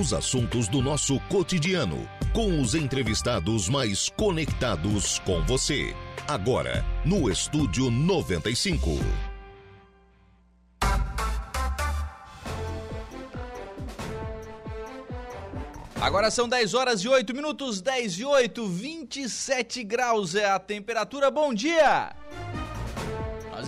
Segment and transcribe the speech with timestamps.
[0.00, 5.94] Os assuntos do nosso cotidiano, com os entrevistados mais conectados com você.
[6.26, 8.92] Agora, no Estúdio 95.
[16.00, 21.30] Agora são 10 horas e 8 minutos, 10 e 8, 27 graus é a temperatura.
[21.30, 22.19] Bom dia!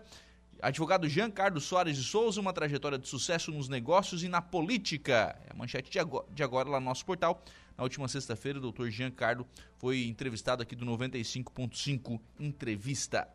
[0.61, 5.35] Advogado Jean Carlos Soares de Souza, uma trajetória de sucesso nos negócios e na política.
[5.47, 7.41] É a manchete de agora, de agora lá no nosso portal.
[7.75, 9.47] Na última sexta-feira, o doutor Jean Carlos
[9.79, 13.27] foi entrevistado aqui do 95.5 Entrevista.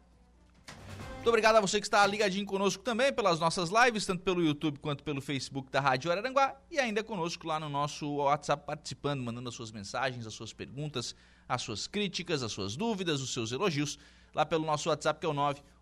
[1.26, 4.78] Muito obrigado a você que está ligadinho conosco também pelas nossas lives, tanto pelo YouTube
[4.78, 9.48] quanto pelo Facebook da Rádio Araranguá e ainda conosco lá no nosso WhatsApp participando, mandando
[9.48, 11.16] as suas mensagens, as suas perguntas,
[11.48, 13.98] as suas críticas, as suas dúvidas, os seus elogios,
[14.32, 15.34] lá pelo nosso WhatsApp que é o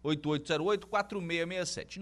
[0.03, 2.01] 98808-4667.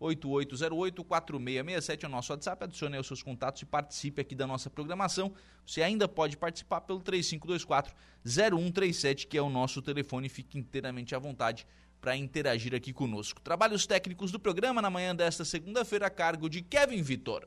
[0.00, 4.68] 98808-4667 é o nosso WhatsApp, adicione aí os seus contatos e participe aqui da nossa
[4.68, 5.32] programação.
[5.64, 11.64] Você ainda pode participar pelo 3524-0137, que é o nosso telefone, fique inteiramente à vontade
[12.00, 13.40] para interagir aqui conosco.
[13.40, 17.46] Trabalhos técnicos do programa na manhã desta segunda-feira a cargo de Kevin Vitor.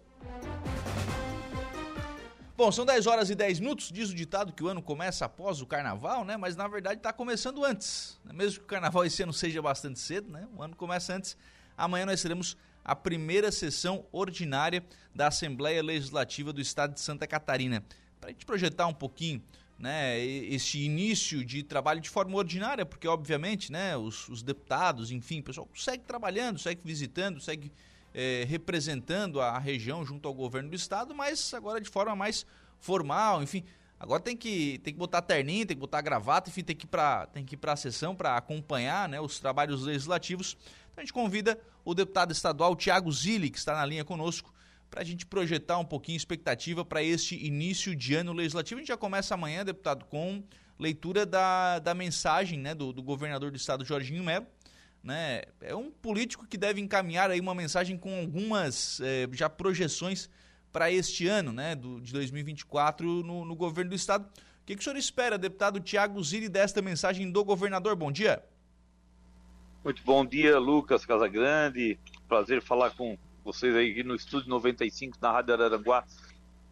[2.56, 3.92] Bom, são 10 horas e 10 minutos.
[3.92, 6.38] Diz o ditado que o ano começa após o carnaval, né?
[6.38, 8.20] Mas na verdade está começando antes.
[8.24, 8.32] Né?
[8.32, 10.48] Mesmo que o carnaval esse ano seja bastante cedo, né?
[10.56, 11.36] O ano começa antes.
[11.76, 14.84] Amanhã nós teremos a primeira sessão ordinária
[15.16, 17.84] da Assembleia Legislativa do Estado de Santa Catarina.
[18.20, 19.42] Para a gente projetar um pouquinho
[19.84, 25.42] né, este início de trabalho de forma ordinária, porque obviamente né, os, os deputados, enfim,
[25.42, 27.70] o pessoal segue trabalhando, segue visitando, segue
[28.14, 32.46] é, representando a região junto ao governo do estado, mas agora de forma mais
[32.80, 33.66] formal, enfim.
[34.00, 36.88] Agora tem que, tem que botar terninho, tem que botar gravata, enfim, tem que ir
[36.88, 40.56] para tem que ir para a sessão para acompanhar né, os trabalhos legislativos.
[40.94, 44.54] Então a gente convida o deputado estadual Tiago Zilli, que está na linha conosco,
[44.94, 48.78] para a gente projetar um pouquinho expectativa para este início de ano legislativo.
[48.78, 50.44] A gente já começa amanhã, deputado, com
[50.78, 54.46] leitura da, da mensagem né, do, do governador do estado, Jorginho Melo.
[55.04, 55.42] Né?
[55.62, 60.30] É um político que deve encaminhar aí uma mensagem com algumas é, já projeções
[60.72, 64.30] para este ano, né, do, de 2024, no, no governo do estado.
[64.62, 67.96] O que, que o senhor espera, deputado Tiago Ziri, desta mensagem do governador?
[67.96, 68.44] Bom dia.
[69.84, 71.98] Muito bom dia, Lucas Casagrande.
[72.28, 76.04] Prazer falar com vocês aí no Estúdio 95 na Rádio Araranguá.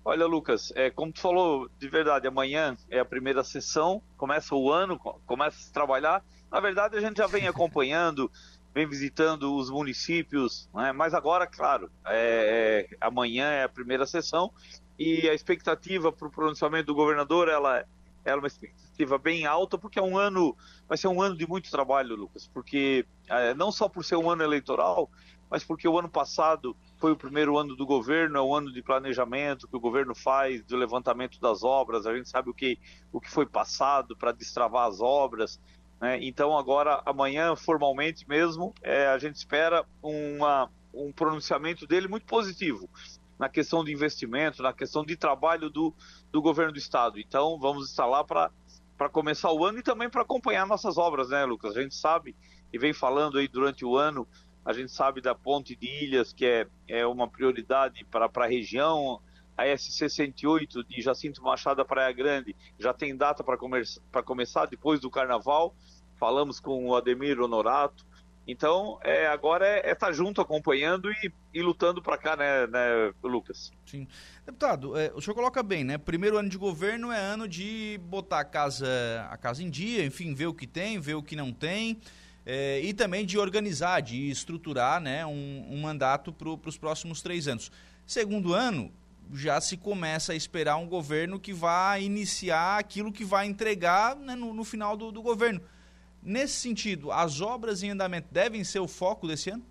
[0.03, 4.71] Olha, Lucas, é, como tu falou, de verdade, amanhã é a primeira sessão, começa o
[4.71, 6.23] ano, começa a trabalhar.
[6.49, 8.31] Na verdade, a gente já vem acompanhando,
[8.73, 10.91] vem visitando os municípios, né?
[10.91, 14.51] mas agora, claro, é, é, amanhã é a primeira sessão
[14.97, 17.85] e a expectativa para o pronunciamento do governador, ela,
[18.23, 20.55] é uma expectativa bem alta, porque é um ano,
[20.87, 24.29] vai ser um ano de muito trabalho, Lucas, porque é, não só por ser um
[24.29, 25.09] ano eleitoral,
[25.51, 28.81] mas porque o ano passado foi o primeiro ano do governo, é o ano de
[28.81, 32.79] planejamento que o governo faz, do levantamento das obras, a gente sabe o que,
[33.11, 35.59] o que foi passado para destravar as obras.
[35.99, 36.19] Né?
[36.21, 42.89] Então, agora, amanhã, formalmente mesmo, é, a gente espera uma, um pronunciamento dele muito positivo
[43.37, 45.93] na questão de investimento, na questão de trabalho do,
[46.31, 47.19] do governo do estado.
[47.19, 48.49] Então, vamos estar lá para
[48.97, 51.75] para começar o ano e também para acompanhar nossas obras, né, Lucas?
[51.75, 52.35] A gente sabe
[52.71, 54.27] e vem falando aí durante o ano
[54.63, 59.19] a gente sabe da ponte de Ilhas, que é, é uma prioridade para a região.
[59.57, 65.75] A SC-108 de Jacinto Machado Praia Grande já tem data para começar depois do carnaval.
[66.19, 68.05] Falamos com o Ademir Honorato.
[68.47, 72.65] Então, é, agora é estar é tá junto, acompanhando e, e lutando para cá, né,
[72.67, 73.71] né, Lucas?
[73.85, 74.07] Sim.
[74.45, 75.97] Deputado, é, o senhor coloca bem, né?
[75.97, 78.87] Primeiro ano de governo é ano de botar a casa,
[79.29, 82.01] a casa em dia, enfim, ver o que tem, ver o que não tem
[82.45, 87.47] é, e também de organizar, de estruturar né, um, um mandato para os próximos três
[87.47, 87.71] anos.
[88.05, 88.91] Segundo ano,
[89.33, 94.35] já se começa a esperar um governo que vai iniciar aquilo que vai entregar né,
[94.35, 95.61] no, no, final do, do, governo.
[96.21, 99.63] Nesse sentido, as obras em andamento devem ser o foco desse ano?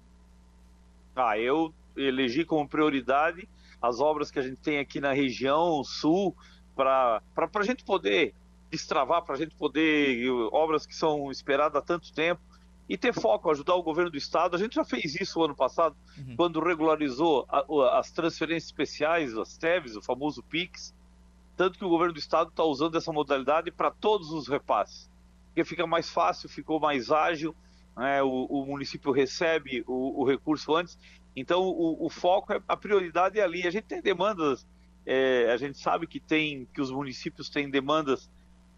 [1.14, 3.48] Ah, eu elegi como prioridade
[3.82, 6.36] as obras que a gente tem aqui na região sul
[6.74, 8.34] para a gente poder
[8.70, 12.40] destravar, para a gente poder obras que são esperadas há tanto tempo
[12.90, 14.56] e ter foco, ajudar o governo do estado.
[14.56, 16.34] A gente já fez isso o ano passado, uhum.
[16.34, 20.92] quando regularizou a, as transferências especiais, as TEVs, o famoso PIX,
[21.56, 25.08] tanto que o governo do estado está usando essa modalidade para todos os repasses,
[25.46, 27.54] porque fica mais fácil, ficou mais ágil,
[27.96, 28.24] né?
[28.24, 30.98] o, o, município recebe o, o recurso antes,
[31.36, 33.68] então o, o, foco, é, a prioridade é ali.
[33.68, 34.66] A gente tem demandas,
[35.06, 38.28] é, a gente sabe que tem, que os municípios têm demandas,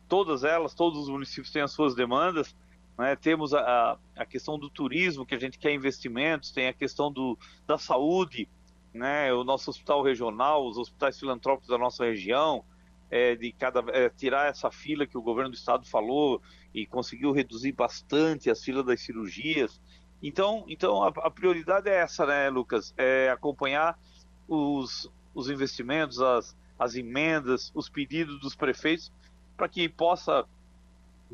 [0.07, 2.55] todas elas, todos os municípios têm as suas demandas,
[3.03, 3.17] né?
[3.17, 7.37] Temos a, a questão do turismo, que a gente quer investimentos, tem a questão do,
[7.67, 8.49] da saúde,
[8.95, 9.33] né?
[9.33, 12.65] o nosso hospital regional, os hospitais filantrópicos da nossa região,
[13.11, 16.41] é, de cada, é, tirar essa fila que o governo do estado falou
[16.73, 19.81] e conseguiu reduzir bastante as filas das cirurgias.
[20.23, 22.95] Então, então a, a prioridade é essa, né, Lucas?
[22.97, 23.99] É acompanhar
[24.47, 29.13] os, os investimentos, as, as emendas, os pedidos dos prefeitos,
[29.57, 30.47] para que possa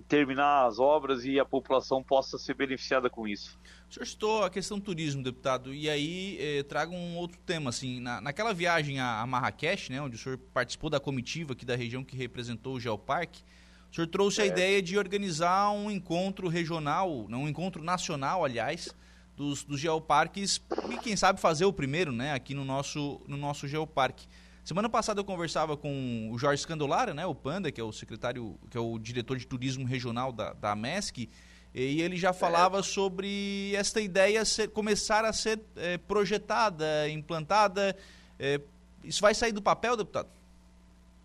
[0.06, 3.58] terminar as obras e a população possa ser beneficiada com isso.
[3.90, 7.70] O senhor citou a questão do turismo, deputado, e aí eh, trago um outro tema,
[7.70, 11.64] assim, na, naquela viagem a, a, Marrakech, né, onde o senhor participou da comitiva aqui
[11.64, 13.42] da região que representou o Geoparque,
[13.90, 14.44] o senhor trouxe é.
[14.44, 18.94] a ideia de organizar um encontro regional, um encontro nacional, aliás,
[19.34, 20.60] dos, dos geoparques,
[20.90, 24.26] e quem sabe fazer o primeiro, né, aqui no nosso, no nosso geoparque.
[24.68, 28.54] Semana passada eu conversava com o Jorge Scandolara, né, o Panda, que é o secretário,
[28.68, 31.26] que é o diretor de turismo regional da, da MESC,
[31.74, 32.82] e ele já falava é.
[32.82, 37.96] sobre esta ideia ser, começar a ser é, projetada, implantada.
[38.38, 38.60] É,
[39.02, 40.28] isso vai sair do papel, deputado?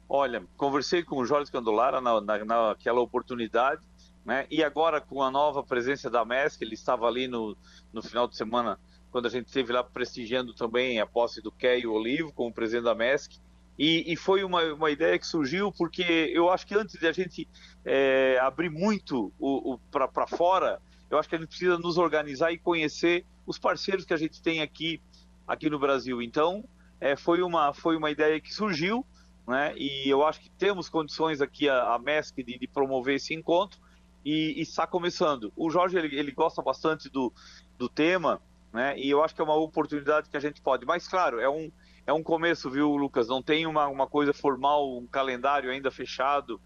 [0.07, 3.81] Olha, conversei com o Jorge Scandolara na, na, naquela oportunidade,
[4.23, 4.47] né?
[4.49, 7.57] E agora com a nova presença da MESC, ele estava ali no,
[7.91, 8.79] no final de semana
[9.13, 12.95] quando a gente esteve lá prestigiando também a posse do Keio Olivo como presidente da
[12.95, 13.37] MESC.
[13.77, 17.11] E, e foi uma, uma ideia que surgiu porque eu acho que antes de a
[17.11, 17.47] gente
[17.85, 20.81] é, abrir muito o, o para fora,
[21.11, 24.41] eu acho que a gente precisa nos organizar e conhecer os parceiros que a gente
[24.41, 24.99] tem aqui,
[25.47, 26.19] aqui no Brasil.
[26.19, 26.63] Então,
[26.99, 29.05] é, foi, uma, foi uma ideia que surgiu,
[29.47, 29.75] né?
[29.77, 33.79] e eu acho que temos condições aqui, a, a MESC, de, de promover esse encontro,
[34.25, 35.53] e, está começando.
[35.55, 37.31] O Jorge ele, ele gosta bastante do,
[37.77, 38.41] do tema,
[38.73, 38.97] né?
[38.97, 40.85] E eu acho que é uma oportunidade que a gente pode.
[40.85, 41.71] Mas, claro, é um,
[42.07, 43.27] é um começo, viu, Lucas?
[43.27, 46.59] Não tem uma, uma coisa formal, um calendário ainda fechado,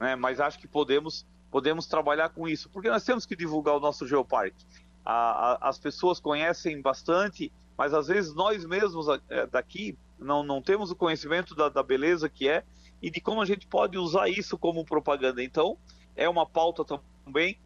[0.00, 0.16] né?
[0.16, 4.06] Mas acho que podemos, podemos trabalhar com isso, porque nós temos que divulgar o nosso
[4.06, 4.66] geoparque.
[5.04, 10.60] A, a, as pessoas conhecem bastante, mas às vezes nós mesmos é, daqui não, não
[10.60, 12.64] temos o conhecimento da, da beleza que é
[13.00, 15.42] e de como a gente pode usar isso como propaganda.
[15.42, 15.76] Então,
[16.14, 17.11] é uma pauta também.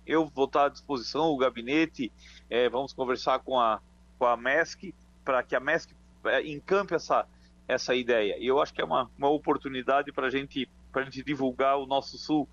[0.07, 2.13] Eu vou estar à disposição, o gabinete,
[2.49, 3.81] é, vamos conversar com a,
[4.19, 4.95] com a MESC,
[5.25, 5.93] para que a MESC
[6.25, 7.27] é, encampe essa,
[7.67, 8.37] essa ideia.
[8.39, 12.17] E eu acho que é uma, uma oportunidade para gente, a gente divulgar o nosso
[12.17, 12.49] sul,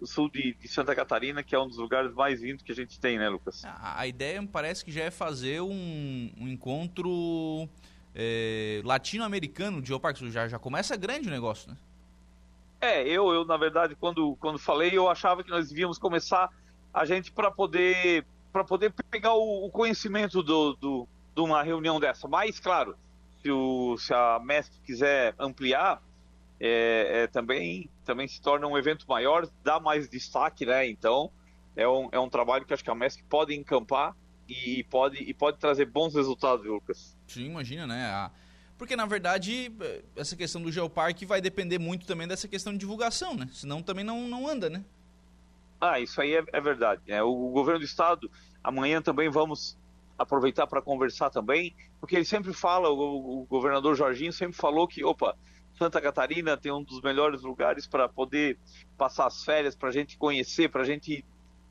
[0.00, 2.74] o sul de, de, Santa Catarina, que é um dos lugares mais lindos que a
[2.74, 3.64] gente tem, né, Lucas?
[3.64, 7.68] A, a ideia parece que já é fazer um, um encontro
[8.14, 10.30] é, latino-americano de Geoparque.
[10.30, 11.76] Já, já começa grande o negócio, né?
[12.80, 16.48] É, eu, eu na verdade, quando, quando falei, eu achava que nós devíamos começar
[16.92, 22.00] a gente para poder para poder pegar o, o conhecimento do, do, de uma reunião
[22.00, 22.26] dessa.
[22.26, 22.96] Mas, claro,
[23.40, 26.02] se, o, se a MESC quiser ampliar,
[26.58, 30.88] é, é, também, também se torna um evento maior, dá mais destaque, né?
[30.88, 31.30] Então,
[31.76, 34.16] é um, é um trabalho que acho que a MESC pode encampar
[34.48, 37.16] e pode, e pode trazer bons resultados, Lucas.
[37.26, 38.06] Sim, imagina, né?
[38.06, 38.30] A
[38.80, 39.70] porque, na verdade,
[40.16, 43.46] essa questão do Geoparque vai depender muito também dessa questão de divulgação, né?
[43.52, 44.82] Senão também não, não anda, né?
[45.78, 47.02] Ah, isso aí é, é verdade.
[47.06, 48.30] É, o governo do estado,
[48.64, 49.76] amanhã também vamos
[50.16, 55.04] aproveitar para conversar também, porque ele sempre fala, o, o, governador Jorginho sempre falou que,
[55.04, 55.36] opa,
[55.76, 58.58] Santa Catarina tem um dos melhores lugares para poder
[58.96, 61.22] passar as férias, para a gente conhecer, para a gente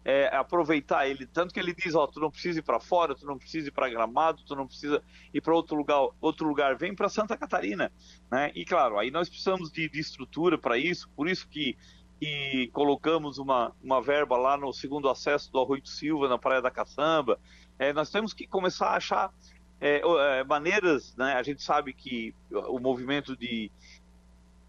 [0.04, 1.26] é, aproveitar ele.
[1.26, 3.72] Tanto que ele diz, ó, tu não precisa ir para fora, tu não precisa ir
[3.72, 5.04] para Gramado, tu não precisa
[5.34, 7.92] ir para outro lugar, outro lugar, vem para Santa Catarina,
[8.32, 8.52] né?
[8.56, 11.78] E claro, aí nós precisamos de, de estrutura para isso, por isso que
[12.22, 16.62] e colocamos uma, uma verba lá no segundo acesso do Arroio do Silva, na Praia
[16.62, 17.40] da Caçamba.
[17.78, 19.34] É, nós temos que começar a achar
[19.80, 20.02] é,
[20.40, 21.34] é maneiras, né?
[21.36, 23.72] A gente sabe que o movimento de,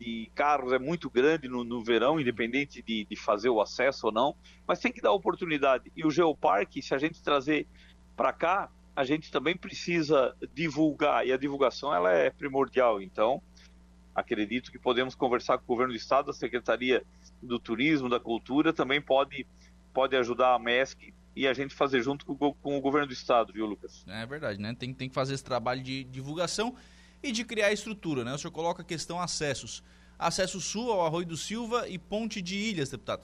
[0.00, 4.12] de carros é muito grande no, no verão, independente de, de, fazer o acesso ou
[4.12, 4.35] não,
[4.66, 5.92] mas tem que dar oportunidade.
[5.95, 7.66] E o Geoparque, se a gente trazer
[8.16, 13.02] para cá, a gente também precisa divulgar, e a divulgação ela é primordial.
[13.02, 13.42] Então,
[14.14, 17.04] acredito que podemos conversar com o governo do estado, a Secretaria
[17.42, 19.47] do Turismo, da Cultura, também pode,
[19.92, 23.52] pode ajudar a MESC e a gente fazer junto com, com o governo do estado,
[23.52, 24.04] viu, Lucas?
[24.09, 24.75] É verdade, né?
[24.75, 26.75] Tem, tem que fazer esse trabalho de divulgação
[27.22, 28.34] e de criar estrutura, né?
[28.34, 29.82] O senhor coloca a questão acessos.
[30.18, 33.22] Acesso sul ao Arroio do Silva e Ponte de Ilhas, deputado.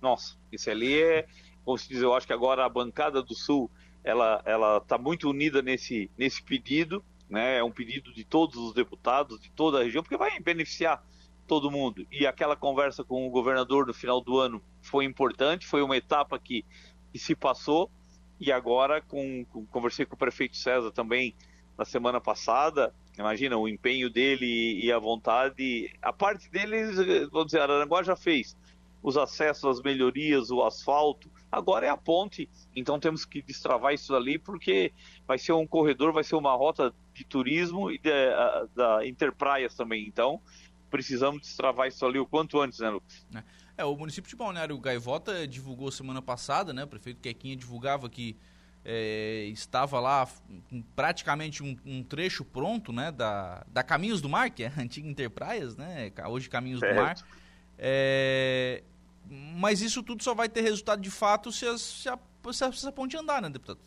[0.00, 1.26] Nossa, isso ali é,
[1.64, 3.70] como se diz, eu acho que agora a bancada do Sul
[4.02, 7.58] ela ela está muito unida nesse nesse pedido, né?
[7.58, 11.04] É um pedido de todos os deputados de toda a região, porque vai beneficiar
[11.46, 12.06] todo mundo.
[12.10, 16.38] E aquela conversa com o governador no final do ano foi importante, foi uma etapa
[16.38, 16.64] que,
[17.12, 17.90] que se passou.
[18.38, 21.34] E agora, com, com, conversei com o prefeito César também
[21.80, 22.94] na semana passada.
[23.18, 25.90] Imagina o empenho dele e a vontade.
[26.02, 26.94] A parte deles,
[27.30, 28.54] vamos dizer, Araranguá já fez
[29.02, 31.30] os acessos, as melhorias, o asfalto.
[31.50, 34.92] Agora é a ponte, então temos que destravar isso ali, porque
[35.26, 39.74] vai ser um corredor, vai ser uma rota de turismo e de, a, da Interpraias
[39.74, 40.06] também.
[40.06, 40.38] Então,
[40.90, 43.26] precisamos destravar isso ali o quanto antes, né, Lucas?
[43.74, 46.84] É, o município de Balneário Gaivota divulgou semana passada, né?
[46.84, 48.36] O prefeito Quequinha divulgava que
[48.84, 50.28] é, estava lá
[50.96, 53.12] praticamente um, um, trecho pronto, né?
[53.12, 56.12] Da, da Caminhos do Mar, que é a antiga Interpraias, né?
[56.28, 56.94] Hoje Caminhos certo.
[56.94, 57.16] do Mar.
[57.78, 58.82] É,
[59.28, 62.18] mas isso tudo só vai ter resultado de fato se, as, se, a,
[62.52, 63.80] se, a, se a ponte andar, né, deputado?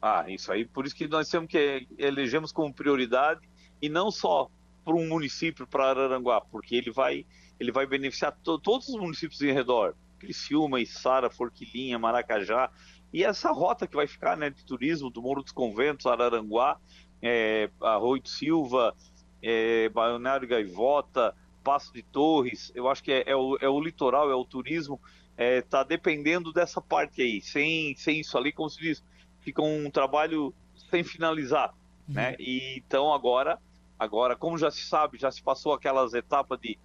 [0.00, 3.40] Ah, isso aí, por isso que nós temos que elegemos como prioridade
[3.82, 4.48] e não só
[4.84, 7.26] para um município, para Araranguá, porque ele vai,
[7.58, 12.70] ele vai beneficiar to, todos os municípios em redor, Criciúma, Içara, Forquilinha, Maracajá,
[13.12, 16.78] e essa rota que vai ficar né, de turismo do Morro dos Conventos, Araranguá,
[17.22, 18.94] é, Arroio de Silva,
[19.42, 21.34] é, Balneário Gaivota,
[21.64, 25.00] Passo de Torres, eu acho que é, é, o, é o, litoral, é o turismo,
[25.36, 27.40] está é, dependendo dessa parte aí.
[27.40, 29.04] Sem, sem isso ali, como se diz,
[29.40, 30.54] fica um trabalho
[30.90, 31.74] sem finalizar.
[32.08, 32.14] Uhum.
[32.14, 32.36] Né?
[32.38, 33.58] E, então agora,
[33.98, 36.78] agora, como já se sabe, já se passou aquelas etapas de,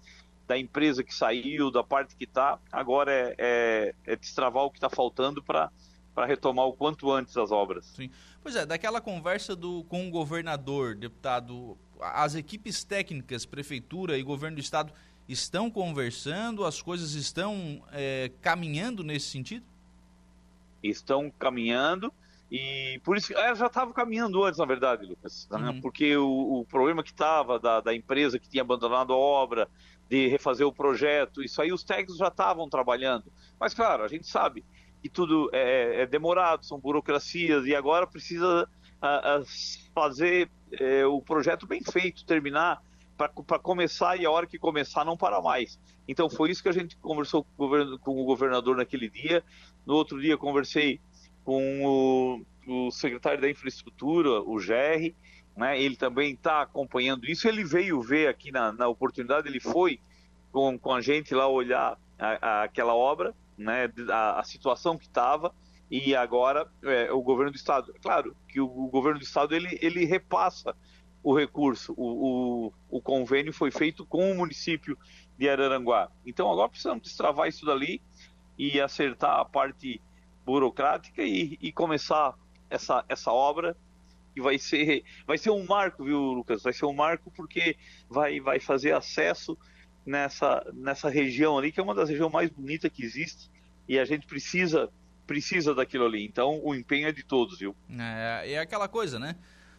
[0.46, 4.78] da empresa que saiu, da parte que está, agora é, é, é destravar o que
[4.78, 5.70] está faltando para
[6.14, 7.86] para retomar o quanto antes as obras.
[7.86, 8.10] Sim.
[8.42, 14.56] Pois é, daquela conversa do, com o governador, deputado, as equipes técnicas, prefeitura e governo
[14.56, 14.92] do estado
[15.28, 19.64] estão conversando, as coisas estão é, caminhando nesse sentido?
[20.82, 22.12] Estão caminhando
[22.50, 25.70] e por isso é, já estava caminhando antes, na verdade, Lucas, né?
[25.70, 25.80] uhum.
[25.80, 29.68] porque o, o, problema que estava da, da, empresa que tinha abandonado a obra,
[30.08, 33.24] de refazer o projeto, isso aí os técnicos já estavam trabalhando.
[33.58, 34.62] Mas claro, a gente sabe
[35.04, 38.66] que tudo é, é demorado, são burocracias e agora precisa
[39.02, 39.42] a, a
[39.94, 42.82] fazer é, o projeto bem feito, terminar
[43.14, 45.78] para começar e a hora que começar não para mais.
[46.08, 49.44] Então foi isso que a gente conversou com o, com o governador naquele dia.
[49.84, 50.98] No outro dia conversei
[51.44, 55.12] com o, o secretário da infraestrutura, o GR,
[55.54, 55.78] né?
[55.78, 57.46] Ele também está acompanhando isso.
[57.46, 60.00] Ele veio ver aqui na, na oportunidade, ele foi
[60.50, 63.90] com, com a gente lá olhar a, a, aquela obra, né?
[64.10, 65.54] A, a situação que estava
[65.90, 67.94] e agora é, o governo do estado.
[68.02, 70.74] Claro que o, o, governo do estado ele, ele repassa
[71.22, 71.94] o recurso.
[71.96, 74.98] O, o, o, convênio foi feito com o município
[75.38, 76.10] de Araranguá.
[76.26, 78.00] Então agora precisamos destravar isso dali
[78.58, 80.00] e acertar a parte
[80.44, 82.34] burocrática e, e começar
[82.68, 83.76] essa, essa obra
[84.34, 86.62] que vai ser vai ser um marco, viu, Lucas?
[86.62, 87.76] Vai ser um marco porque
[88.08, 89.56] vai vai fazer acesso
[90.04, 93.50] nessa nessa região ali que é uma das regiões mais bonitas que existe
[93.88, 94.90] e a gente precisa
[95.26, 96.24] precisa daquilo ali.
[96.24, 97.74] Então o empenho é de todos, viu?
[97.98, 99.36] É, é aquela coisa, né?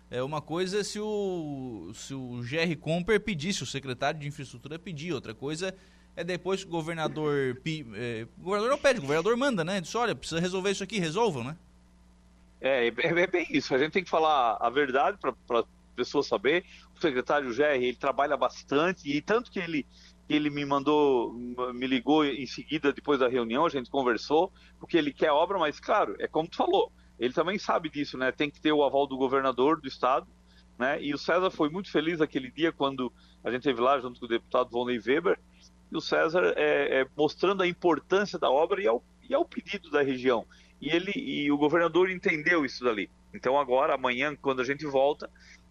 [0.10, 5.14] É uma coisa se o, se o GR Comper pedisse, o secretário de infraestrutura pedir,
[5.14, 5.76] outra coisa
[6.16, 7.60] é depois que o governador.
[7.96, 9.82] É, o governador não pede, o governador manda, né?
[9.82, 11.58] Diz, olha, precisa resolver isso aqui, resolvam, né?
[12.62, 13.76] É, é, é bem isso.
[13.76, 15.64] A gente tem que falar a verdade para a
[15.96, 16.64] pessoa saber.
[16.96, 19.86] O secretário GR, ele trabalha bastante e tanto que ele
[20.28, 25.14] ele me mandou, me ligou em seguida depois da reunião, a gente conversou, porque ele
[25.14, 28.32] quer obra, mas claro, é como tu falou, ele também sabe disso, né?
[28.32, 30.28] Tem que ter o aval do governador do estado,
[30.78, 31.02] né?
[31.02, 33.12] E o César foi muito feliz aquele dia quando
[33.44, 35.40] a gente esteve lá junto com o deputado Vonley Weber,
[35.92, 39.90] e o César é, é, mostrando a importância da obra e ao, e ao pedido
[39.92, 40.46] da região.
[40.82, 43.10] E ele e o governador entendeu isso dali.
[43.34, 45.30] Então agora, amanhã, quando a gente volta,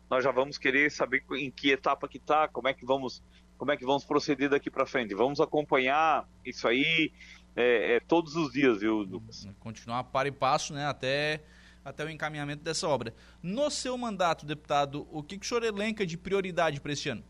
[0.08, 3.22] nós já vamos querer saber em que etapa que está, como é que vamos
[3.64, 5.14] como é que vamos proceder daqui para frente.
[5.14, 7.10] Vamos acompanhar isso aí
[7.56, 9.48] é, é, todos os dias, viu, Lucas?
[9.58, 11.40] Continuar para e passo, né, até,
[11.82, 13.14] até o encaminhamento dessa obra.
[13.42, 17.24] No seu mandato, deputado, o que, que o senhor elenca de prioridade para esse ano?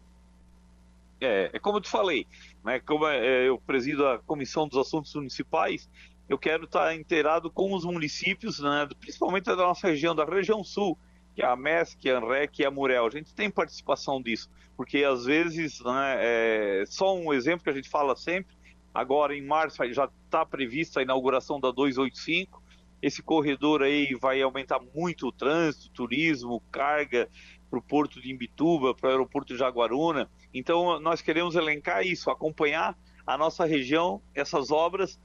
[1.21, 2.27] É, é como eu te falei,
[2.65, 5.89] né, como é, eu presido a Comissão dos Assuntos Municipais,
[6.29, 10.99] eu quero estar inteirado com os municípios, né, principalmente da nossa região, da região sul,
[11.35, 13.07] que é a MESC, a ANREC e a Murel.
[13.07, 17.75] A gente tem participação disso, porque às vezes, né, é, só um exemplo que a
[17.75, 18.55] gente fala sempre,
[18.93, 22.63] agora em março já está prevista a inauguração da 285,
[23.03, 27.29] esse corredor aí vai aumentar muito o trânsito, turismo, carga
[27.69, 30.31] para o porto de Imbituba, para o aeroporto de Jaguaruna.
[30.55, 35.21] Então nós queremos elencar isso, acompanhar a nossa região, essas obras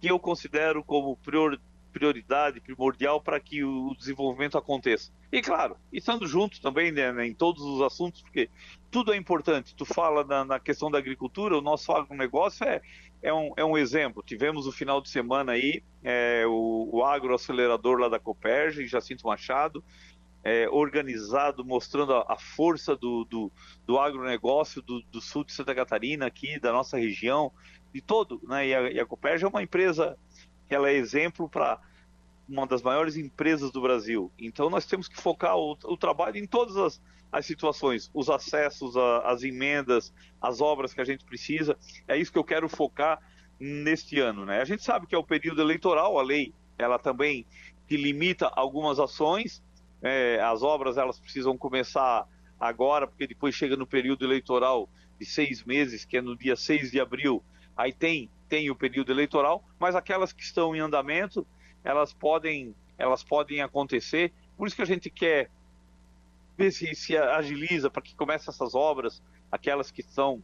[0.00, 1.58] que eu considero como prior,
[1.92, 5.12] prioridade, primordial para que o desenvolvimento aconteça.
[5.30, 8.50] E claro, estando juntos também né, né, em todos os assuntos, porque
[8.90, 9.74] tudo é importante.
[9.74, 12.82] Tu fala na, na questão da agricultura, o nosso agronegócio é,
[13.22, 14.22] é, um, é um exemplo.
[14.22, 19.82] Tivemos o final de semana aí é, o, o agroacelerador lá da Coperge, Jacinto Machado,
[20.44, 23.52] é, organizado, mostrando a, a força do, do,
[23.86, 27.52] do agronegócio do, do, sul de Santa Catarina, aqui, da nossa região,
[27.94, 28.40] de todo.
[28.44, 28.68] Né?
[28.68, 30.18] E, a, e a é uma empresa
[30.68, 31.80] ela é exemplo para
[32.48, 34.30] uma das maiores empresas do Brasil.
[34.38, 37.00] Então nós temos que focar o, o trabalho em todas as,
[37.30, 41.76] as situações, os acessos, a, as emendas, as obras que a gente precisa.
[42.06, 43.20] É isso que eu quero focar
[43.58, 44.44] neste ano.
[44.44, 44.60] Né?
[44.60, 47.46] A gente sabe que é o período eleitoral, a lei ela também
[47.86, 49.62] que limita algumas ações,
[50.00, 52.26] é, as obras elas precisam começar
[52.58, 54.88] agora, porque depois chega no período eleitoral
[55.18, 57.42] de seis meses, que é no dia 6 de abril,
[57.76, 61.46] aí tem, tem o período eleitoral, mas aquelas que estão em andamento,
[61.82, 65.50] elas podem, elas podem acontecer, por isso que a gente quer
[66.54, 70.42] ver se, se agiliza para que comece essas obras, aquelas que estão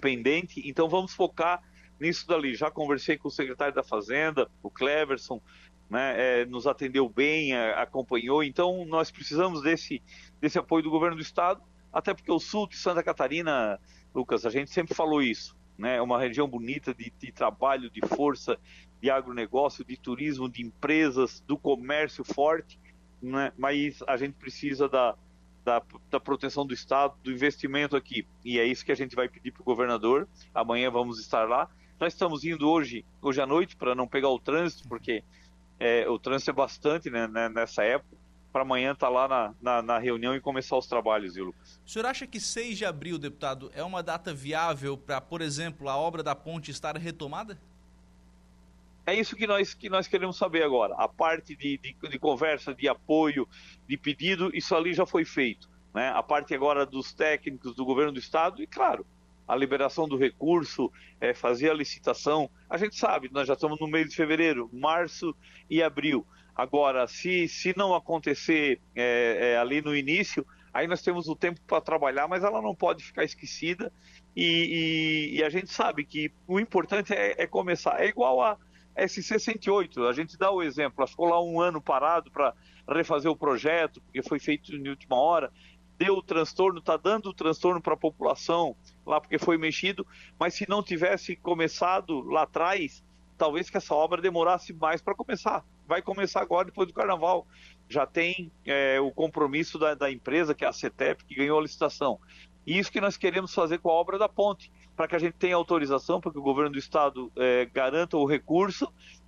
[0.00, 1.62] pendentes, então vamos focar
[2.00, 2.56] nisso dali.
[2.56, 5.40] Já conversei com o secretário da Fazenda, o Cleverson,
[5.88, 8.42] né, é, nos atendeu bem, é, acompanhou.
[8.42, 10.02] Então, nós precisamos desse,
[10.40, 13.78] desse apoio do governo do Estado, até porque o sul de Santa Catarina,
[14.12, 18.06] Lucas, a gente sempre falou isso, né, é uma região bonita de, de trabalho, de
[18.06, 18.58] força,
[19.00, 22.78] de agronegócio, de turismo, de empresas, do comércio forte,
[23.20, 25.16] né, mas a gente precisa da,
[25.64, 28.26] da, da, proteção do Estado, do investimento aqui.
[28.44, 30.28] E é isso que a gente vai pedir para o governador.
[30.54, 31.70] Amanhã vamos estar lá.
[31.98, 35.24] Nós estamos indo hoje, hoje à noite para não pegar o trânsito, porque
[35.78, 38.16] é, o trânsito é bastante né, né nessa época,
[38.52, 41.80] para amanhã estar tá lá na, na, na, reunião e começar os trabalhos, viu, Lucas?
[41.86, 45.88] O senhor acha que 6 de abril, deputado, é uma data viável para, por exemplo,
[45.88, 47.58] a obra da ponte estar retomada?
[49.06, 50.94] É isso que nós, que nós queremos saber agora.
[50.94, 53.48] A parte de, de, de conversa, de apoio,
[53.88, 55.68] de pedido, isso ali já foi feito.
[55.94, 56.08] Né?
[56.10, 59.04] A parte agora dos técnicos do governo do estado, e claro,
[59.48, 62.48] a liberação do recurso, é, fazer a licitação.
[62.68, 65.34] A gente sabe, nós já estamos no mês de fevereiro, março
[65.68, 66.24] e abril.
[66.60, 71.58] Agora, se, se não acontecer é, é, ali no início, aí nós temos o tempo
[71.66, 73.90] para trabalhar, mas ela não pode ficar esquecida.
[74.36, 77.98] E, e, e a gente sabe que o importante é, é começar.
[77.98, 78.58] É igual a
[78.94, 82.52] SC108, a gente dá o exemplo, ela ficou lá um ano parado para
[82.86, 85.50] refazer o projeto, porque foi feito em última hora
[85.96, 88.74] deu o transtorno, está dando o transtorno para a população
[89.06, 90.06] lá porque foi mexido,
[90.38, 93.04] mas se não tivesse começado lá atrás,
[93.36, 95.62] talvez que essa obra demorasse mais para começar.
[95.90, 97.44] Vai começar agora, depois do carnaval.
[97.88, 101.62] Já tem é, o compromisso da, da, empresa, que é a CETEP, que ganhou a
[101.62, 102.20] licitação.
[102.64, 105.32] E isso que nós queremos fazer com a obra da ponte, para que a gente
[105.32, 108.86] tenha autorização, para que o governo do estado é, garanta o recurso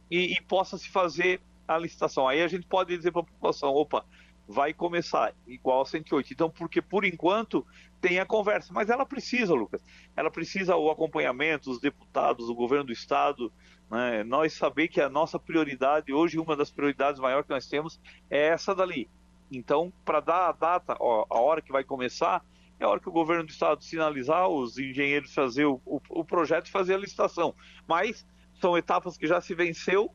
[0.09, 2.29] e, e possa se fazer a licitação.
[2.29, 4.05] Aí a gente pode dizer para a população: opa,
[4.46, 6.33] vai começar igual ao 108.
[6.33, 7.66] Então, porque por enquanto
[8.01, 9.85] tem a conversa, mas ela precisa, Lucas,
[10.16, 13.53] ela precisa o acompanhamento, os deputados, o governo do estado,
[13.92, 14.24] né?
[14.24, 18.00] nós saber que a nossa prioridade, hoje uma das prioridades maiores que nós temos
[18.31, 19.07] é essa dali.
[19.50, 22.42] Então, para dar a data, ó, a hora que vai começar,
[22.81, 26.24] é a hora que o governo do estado sinalizar, os engenheiros fazer o, o, o
[26.24, 27.55] projeto e fazer a licitação.
[27.87, 28.26] Mas
[28.59, 30.11] são etapas que já se venceu,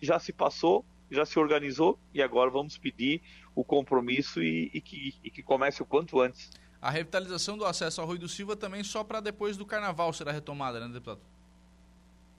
[0.00, 3.22] já se passou, já se organizou e agora vamos pedir
[3.54, 6.50] o compromisso e, e, que, e que comece o quanto antes.
[6.80, 10.32] A revitalização do acesso ao Rui do Silva também só para depois do carnaval será
[10.32, 11.31] retomada, né, deputado?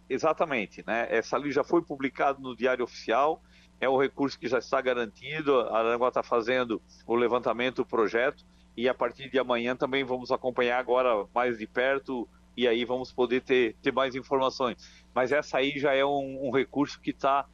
[0.10, 1.08] Exatamente, né?
[1.10, 3.42] Essa lei já foi publicada no Diário Oficial,
[3.80, 8.46] é um recurso que já está garantido, a Aranguá está fazendo o levantamento do projeto
[8.76, 13.12] e a partir de amanhã também vamos acompanhar agora mais de perto e aí vamos
[13.12, 15.04] poder ter, ter mais informações.
[15.14, 17.46] Mas essa aí já é um, um recurso que está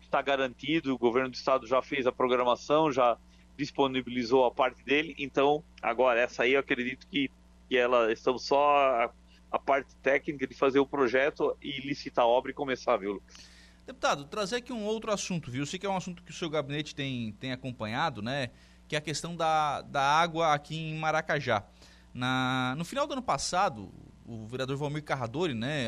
[0.00, 3.18] está garantido, o governo do estado já fez a programação, já
[3.58, 7.30] disponibilizou a parte dele, então agora essa aí eu acredito que,
[7.68, 9.12] que ela estamos só
[9.50, 13.36] a, parte técnica de fazer o projeto e licitar a obra e começar, viu, Lucas?
[13.86, 15.62] Deputado, trazer aqui um outro assunto, viu?
[15.62, 18.50] Eu sei que é um assunto que o seu gabinete tem, tem acompanhado, né?
[18.86, 21.64] Que é a questão da, da água aqui em Maracajá.
[22.12, 23.92] Na, no final do ano passado,
[24.26, 25.86] o vereador Valmir Carradori, né,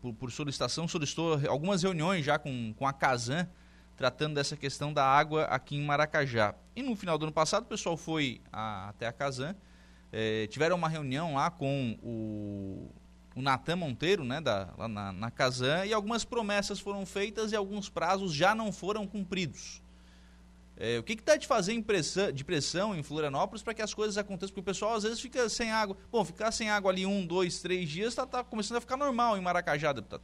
[0.00, 3.48] por, por solicitação, solicitou algumas reuniões já com, com a Casan,
[3.96, 6.54] tratando dessa questão da água aqui em Maracajá.
[6.74, 9.54] E no final do ano passado, o pessoal foi a, até a Casan,
[10.12, 12.90] é, tiveram uma reunião lá com o,
[13.34, 17.56] o Natan Monteiro, né, da, lá na, na Casan, e algumas promessas foram feitas e
[17.56, 19.82] alguns prazos já não foram cumpridos.
[20.82, 24.16] É, o que está de fazer pressão, de pressão em Florianópolis para que as coisas
[24.16, 24.48] aconteçam?
[24.48, 25.94] Porque o pessoal às vezes fica sem água.
[26.10, 29.36] Bom, ficar sem água ali um, dois, três dias está tá começando a ficar normal
[29.36, 30.22] em Maracajá, deputado.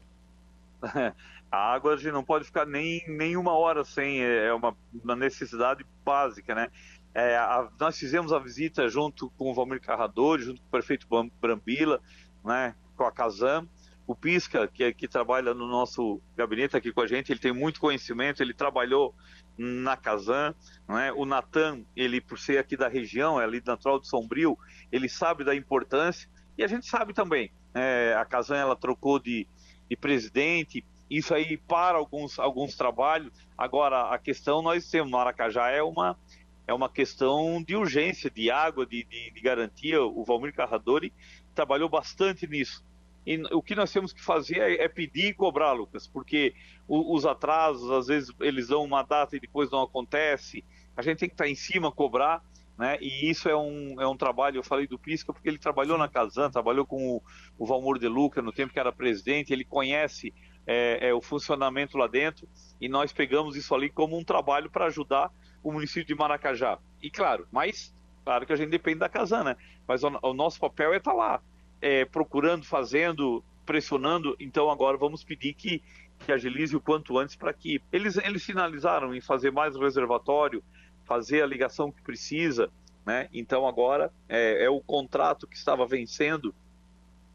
[1.53, 4.75] a água a gente não pode ficar nem, nem uma hora sem, é, é uma,
[5.05, 6.71] uma necessidade básica, né?
[7.17, 11.07] É, a, nós fizemos a visita junto com o Valmir Carrador, junto com o prefeito
[11.41, 11.99] Brambila,
[12.45, 13.67] né, com a Casam,
[14.07, 17.55] o Pisca, que, é, que trabalha no nosso gabinete aqui com a gente, ele tem
[17.55, 19.15] muito conhecimento, ele trabalhou
[19.57, 20.55] na Casam,
[20.87, 21.11] né?
[21.13, 24.59] o Natan, ele por ser aqui da região, é ali natural de Sombrio,
[24.93, 29.49] ele sabe da importância, e a gente sabe também, é, a Casam ela trocou de,
[29.89, 33.33] de presidente, isso aí para alguns, alguns trabalhos.
[33.57, 36.19] Agora, a questão nós temos, Maracajá é uma,
[36.67, 40.03] é uma questão de urgência, de água, de, de, de garantia.
[40.03, 41.13] O Valmir Carradori
[41.55, 42.85] trabalhou bastante nisso.
[43.27, 46.55] E o que nós temos que fazer é, é pedir e cobrar, Lucas, porque
[46.87, 50.65] o, os atrasos, às vezes, eles dão uma data e depois não acontece.
[50.97, 52.43] A gente tem que estar em cima, cobrar.
[52.79, 52.99] Né?
[53.01, 56.09] E isso é um, é um trabalho, eu falei do Pisca, porque ele trabalhou na
[56.09, 57.23] Casan, trabalhou com o,
[57.59, 60.35] o Valmor de Luca no tempo que era presidente, ele conhece
[60.67, 62.47] é, é, o funcionamento lá dentro
[62.79, 65.31] e nós pegamos isso ali como um trabalho para ajudar
[65.67, 66.79] o município de Maracajá.
[67.03, 67.93] E claro, mas
[68.25, 69.57] claro que a gente depende da Casan, né?
[69.87, 71.43] Mas o, o nosso papel é estar tá lá,
[71.83, 74.37] é, procurando, fazendo, pressionando.
[74.39, 75.83] Então agora vamos pedir que,
[76.21, 80.63] que agilize o quanto antes para que eles, eles finalizaram em fazer mais o reservatório,
[81.05, 82.71] fazer a ligação que precisa,
[83.05, 83.29] né?
[83.33, 86.55] Então agora é, é o contrato que estava vencendo,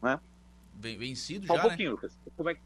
[0.02, 0.18] né?
[0.74, 1.96] Vencido Só já, um pouquinho, né?
[1.96, 2.18] Lucas.
[2.34, 2.56] Como é,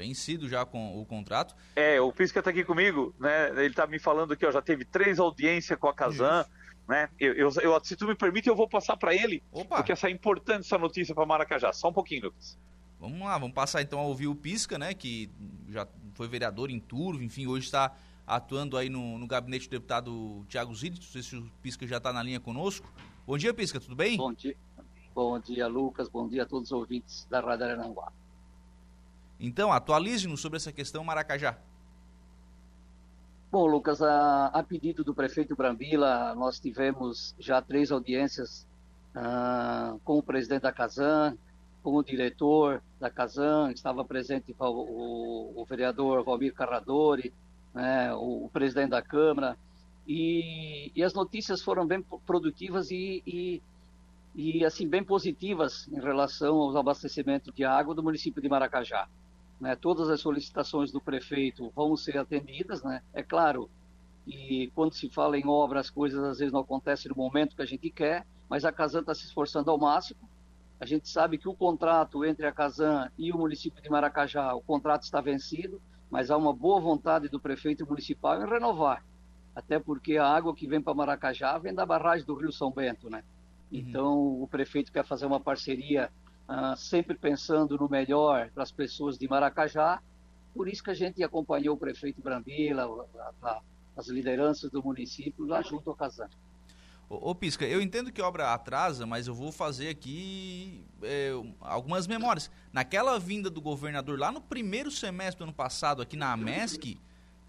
[0.00, 1.54] vencido já com o contrato.
[1.76, 3.50] É, o Pisca está aqui comigo, né?
[3.50, 6.46] Ele está me falando que ó, já teve três audiências com a Kazan,
[6.88, 7.08] né?
[7.18, 9.76] Eu, eu, eu, se tu me permite, eu vou passar para ele, Opa.
[9.76, 11.72] porque essa é importante essa notícia para Maracajá.
[11.72, 12.58] Só um pouquinho, Lucas.
[12.98, 14.94] Vamos lá, vamos passar então a ouvir o Pisca, né?
[14.94, 15.30] Que
[15.68, 17.94] já foi vereador em Turvo, enfim, hoje está
[18.26, 21.04] atuando aí no, no gabinete do deputado Tiago Zidit.
[21.04, 22.90] Não sei se o Pisca já está na linha conosco.
[23.26, 24.16] Bom dia, Pisca, tudo bem?
[24.16, 24.56] Bom dia.
[25.14, 26.08] Bom dia, Lucas.
[26.08, 28.12] Bom dia a todos os ouvintes da Rádio Arananguá.
[29.40, 31.56] Então, atualize-nos sobre essa questão Maracajá.
[33.50, 38.66] Bom, Lucas, a, a, pedido do prefeito Brambila, nós tivemos já três audiências
[39.16, 41.36] uh, com o presidente da Casan,
[41.82, 47.32] com o diretor da Casan, estava presente o, o, o vereador Valmir Carradori,
[47.74, 49.56] né, o, o, presidente da Câmara,
[50.06, 53.62] e, e, as notícias foram bem produtivas e, e,
[54.34, 59.08] e, assim bem positivas em relação aos abastecimentos de água do município de Maracajá.
[59.60, 63.02] Né, todas as solicitações do prefeito vão ser atendidas, né?
[63.12, 63.68] É claro,
[64.26, 67.62] e quando se fala em obra, as coisas às vezes não acontecem no momento que
[67.62, 70.20] a gente quer, mas a Casan está se esforçando ao máximo.
[70.80, 74.62] A gente sabe que o contrato entre a Casan e o município de Maracajá, o
[74.62, 79.04] contrato está vencido, mas há uma boa vontade do prefeito municipal em renovar.
[79.54, 83.10] Até porque a água que vem para Maracajá vem da barragem do Rio São Bento,
[83.10, 83.22] né?
[83.70, 83.78] Uhum.
[83.78, 86.10] Então, o prefeito quer fazer uma parceria
[86.52, 90.02] ah, sempre pensando no melhor para as pessoas de Maracajá.
[90.52, 93.06] Por isso que a gente acompanhou o prefeito Brambila,
[93.96, 96.28] as lideranças do município lá junto ao Casan.
[97.08, 101.30] Ô, ô, Pisca, eu entendo que a obra atrasa, mas eu vou fazer aqui é,
[101.60, 102.50] algumas memórias.
[102.72, 106.98] Naquela vinda do governador lá no primeiro semestre do ano passado, aqui na AMESC,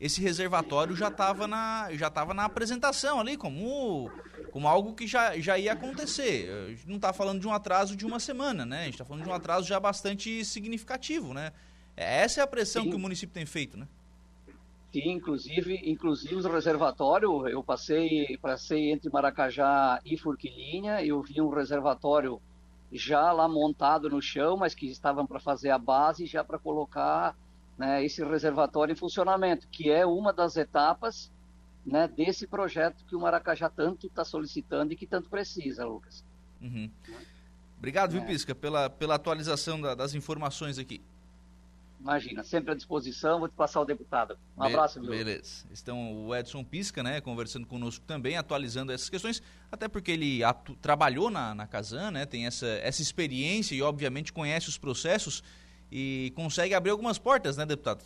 [0.01, 4.09] esse reservatório já estava na, já tava na apresentação ali, como,
[4.49, 6.49] como algo que já, já ia acontecer.
[6.65, 8.81] A gente não está falando de um atraso de uma semana, né?
[8.81, 11.51] A gente está falando de um atraso já bastante significativo, né?
[11.95, 12.89] Essa é a pressão Sim.
[12.89, 13.87] que o município tem feito, né?
[14.91, 21.49] Sim, inclusive, inclusive o reservatório, eu passei, passei entre Maracajá e Forquilinha, eu vi um
[21.49, 22.41] reservatório
[22.91, 27.35] já lá montado no chão, mas que estavam para fazer a base já para colocar
[27.77, 31.31] né, esse reservatório em funcionamento, que é uma das etapas
[31.85, 36.23] né, desse projeto que o Maracajá tanto está solicitando e que tanto precisa, Lucas.
[36.61, 36.89] Uhum.
[37.77, 38.19] Obrigado, é.
[38.19, 41.01] viu, Pisca, pela, pela atualização da, das informações aqui.
[41.99, 44.35] Imagina, sempre à disposição, vou te passar o deputado.
[44.57, 45.11] Um Be abraço, viu?
[45.11, 45.65] Beleza.
[45.71, 50.39] Então, o Edson Pisca, né, conversando conosco também, atualizando essas questões, até porque ele
[50.81, 55.43] trabalhou na, na Casan, né, tem essa, essa experiência e, obviamente, conhece os processos
[55.91, 58.03] e consegue abrir algumas portas, né, deputado?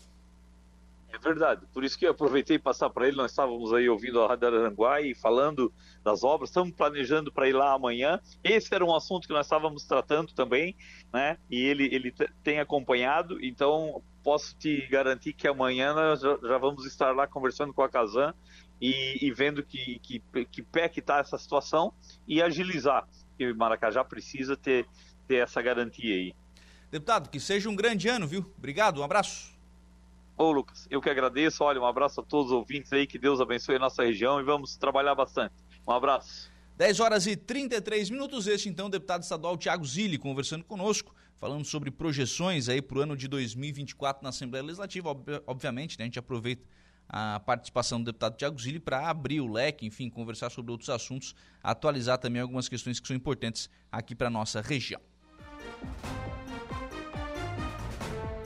[1.15, 1.65] É verdade.
[1.74, 3.15] Por isso que eu aproveitei passar para ele.
[3.15, 5.71] Nós estávamos aí ouvindo a Rádio Aranguá e falando
[6.04, 6.50] das obras.
[6.50, 8.19] Estamos planejando para ir lá amanhã.
[8.43, 10.76] Esse era um assunto que nós estávamos tratando também,
[11.13, 11.38] né?
[11.50, 13.38] E ele, ele tem acompanhado.
[13.43, 17.89] Então, posso te garantir que amanhã nós já, já vamos estar lá conversando com a
[17.89, 18.34] Casan
[18.82, 20.21] e, e vendo que, que,
[20.52, 21.93] que pé que está essa situação
[22.28, 23.08] e agilizar.
[23.38, 24.86] Que o Maracajá precisa ter,
[25.28, 26.36] ter essa garantia aí.
[26.95, 28.49] Deputado, que seja um grande ano, viu?
[28.58, 29.53] Obrigado, um abraço.
[30.38, 31.62] Ô, Lucas, eu que agradeço.
[31.62, 33.05] Olha, um abraço a todos os ouvintes aí.
[33.05, 35.53] Que Deus abençoe a nossa região e vamos trabalhar bastante.
[35.86, 36.49] Um abraço.
[36.77, 38.47] 10 horas e 33 minutos.
[38.47, 43.01] Este, então, o deputado estadual Tiago Zilli conversando conosco, falando sobre projeções aí para o
[43.01, 45.10] ano de 2024 na Assembleia Legislativa.
[45.45, 46.63] Obviamente, né, a gente aproveita
[47.10, 51.36] a participação do deputado Tiago Zilli para abrir o leque, enfim, conversar sobre outros assuntos,
[51.62, 55.01] atualizar também algumas questões que são importantes aqui para nossa região.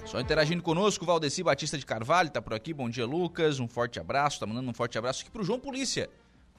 [0.09, 2.73] Só interagindo conosco, Valdeci Batista de Carvalho está por aqui.
[2.73, 3.59] Bom dia, Lucas.
[3.59, 4.37] Um forte abraço.
[4.37, 6.09] Está mandando um forte abraço aqui para o João Polícia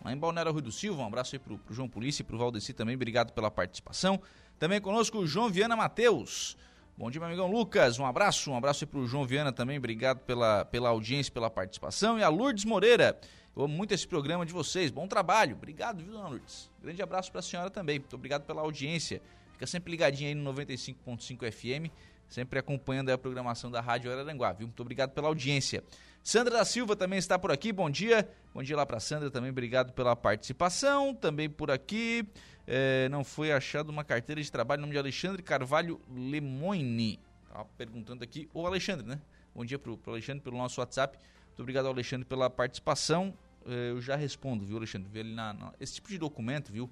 [0.04, 1.02] lá em Balneário Rui do Silva.
[1.02, 2.94] Um abraço aí pro, pro João Polícia e pro Valdeci também.
[2.94, 4.20] Obrigado pela participação.
[4.56, 6.56] Também conosco o João Viana Matheus.
[6.96, 7.98] Bom dia, meu amigão Lucas.
[7.98, 9.78] Um abraço, um abraço aí pro João Viana também.
[9.78, 12.20] Obrigado pela, pela audiência, pela participação.
[12.20, 13.18] E a Lourdes Moreira.
[13.56, 14.92] Eu amo muito esse programa de vocês.
[14.92, 15.56] Bom trabalho.
[15.56, 16.70] Obrigado, viu, dona Lourdes?
[16.80, 17.98] Grande abraço para a senhora também.
[17.98, 19.20] Muito obrigado pela audiência.
[19.54, 21.92] Fica sempre ligadinho aí no 95.5 FM,
[22.31, 24.69] sempre acompanhando a programação da Rádio Araranguá, viu?
[24.69, 25.83] Muito obrigado pela audiência.
[26.23, 27.73] Sandra da Silva também está por aqui.
[27.73, 28.29] Bom dia.
[28.55, 29.51] Bom dia lá para Sandra também.
[29.51, 31.14] Obrigado pela participação.
[31.14, 32.27] Também por aqui.
[32.66, 37.19] É, não foi achado uma carteira de trabalho nome de Alexandre Carvalho Lemoine.
[37.53, 38.49] Tá perguntando aqui.
[38.55, 39.21] O Alexandre, né?
[39.55, 41.19] Bom dia para o Alexandre pelo nosso WhatsApp.
[41.49, 43.35] Muito obrigado, Alexandre, pela participação.
[43.66, 45.09] É, eu já respondo, viu, Alexandre?
[45.11, 46.88] Vê ali na, na, esse tipo de documento, viu?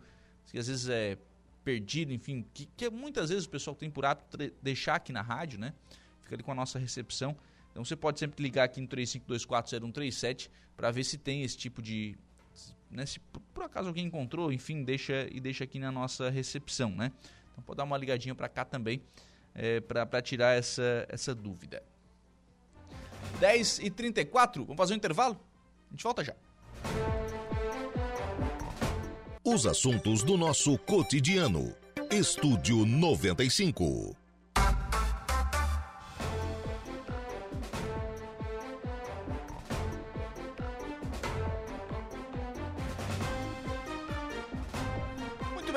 [0.46, 1.16] Que às vezes é
[1.68, 5.58] perdido, enfim, que, que muitas vezes o pessoal tem por hábito deixar aqui na rádio,
[5.60, 5.74] né?
[6.22, 7.36] Fica ali com a nossa recepção.
[7.70, 12.16] Então você pode sempre ligar aqui no 35240137 para ver se tem esse tipo de.
[12.90, 13.20] Né, se
[13.52, 17.12] por acaso alguém encontrou, enfim, deixa e deixa aqui na nossa recepção, né?
[17.52, 19.02] Então pode dar uma ligadinha para cá também
[19.54, 21.82] é, para tirar essa, essa dúvida.
[23.40, 25.38] 10 e 34 vamos fazer um intervalo?
[25.88, 26.34] A gente volta já.
[29.50, 31.74] Os assuntos do nosso cotidiano.
[32.10, 34.14] Estúdio 95.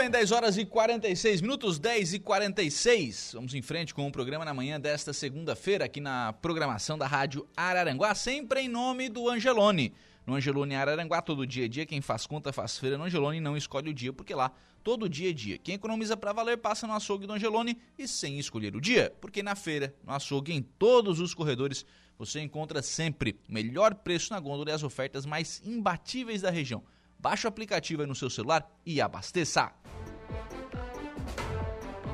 [0.02, 3.34] bem, 10 horas e 46 minutos, 10 e 46.
[3.36, 7.48] Vamos em frente com o programa na manhã desta segunda-feira, aqui na programação da Rádio
[7.56, 9.94] Araranguá, sempre em nome do Angelone.
[10.26, 13.58] No Angelone Araranguá, todo dia é dia, quem faz conta faz feira no Angelone não
[13.58, 14.52] escolhe o dia, porque lá
[14.84, 15.58] todo dia é dia.
[15.58, 19.42] Quem economiza para valer passa no açougue do Angelone e sem escolher o dia, porque
[19.42, 21.86] na feira, no açougue, em todos os corredores,
[22.20, 26.84] você encontra sempre o melhor preço na gôndola e as ofertas mais imbatíveis da região.
[27.18, 29.72] Baixe o aplicativo aí no seu celular e abasteça.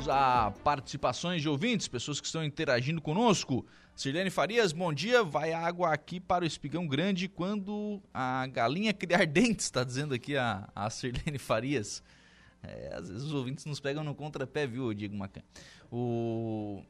[0.09, 3.65] A participações de ouvintes, pessoas que estão interagindo conosco.
[3.97, 5.23] Sirlene Farias, bom dia.
[5.23, 10.37] Vai água aqui para o espigão grande quando a galinha criar dentes, está dizendo aqui
[10.37, 12.03] a, a Sirlene Farias.
[12.61, 15.41] É, às vezes os ouvintes nos pegam no contrapé, viu, Diego Macan?
[15.91, 16.83] O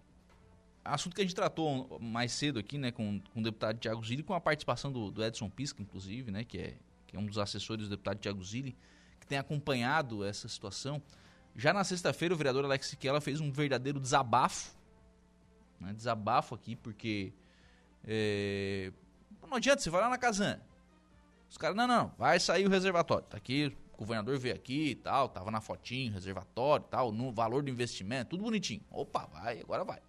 [0.84, 4.22] assunto que a gente tratou mais cedo aqui, né, com, com o deputado Tiago Zilli,
[4.22, 6.74] com a participação do, do Edson Pisca, inclusive, né, que é
[7.08, 8.76] que é um dos assessores do deputado Tiago Zilli,
[9.17, 11.02] que tem acompanhado essa situação.
[11.56, 14.76] Já na sexta-feira, o vereador Alex Siquela fez um verdadeiro desabafo.
[15.79, 17.33] Né, desabafo aqui, porque.
[18.03, 18.91] É,
[19.47, 20.59] não adianta, você vai lá na Casan.
[21.49, 23.25] Os caras, não, não, vai sair o reservatório.
[23.25, 27.31] Tá aqui, o governador veio aqui e tal, tava na fotinho, reservatório e tal, no
[27.31, 28.81] valor do investimento, tudo bonitinho.
[28.91, 30.01] Opa, vai, agora vai.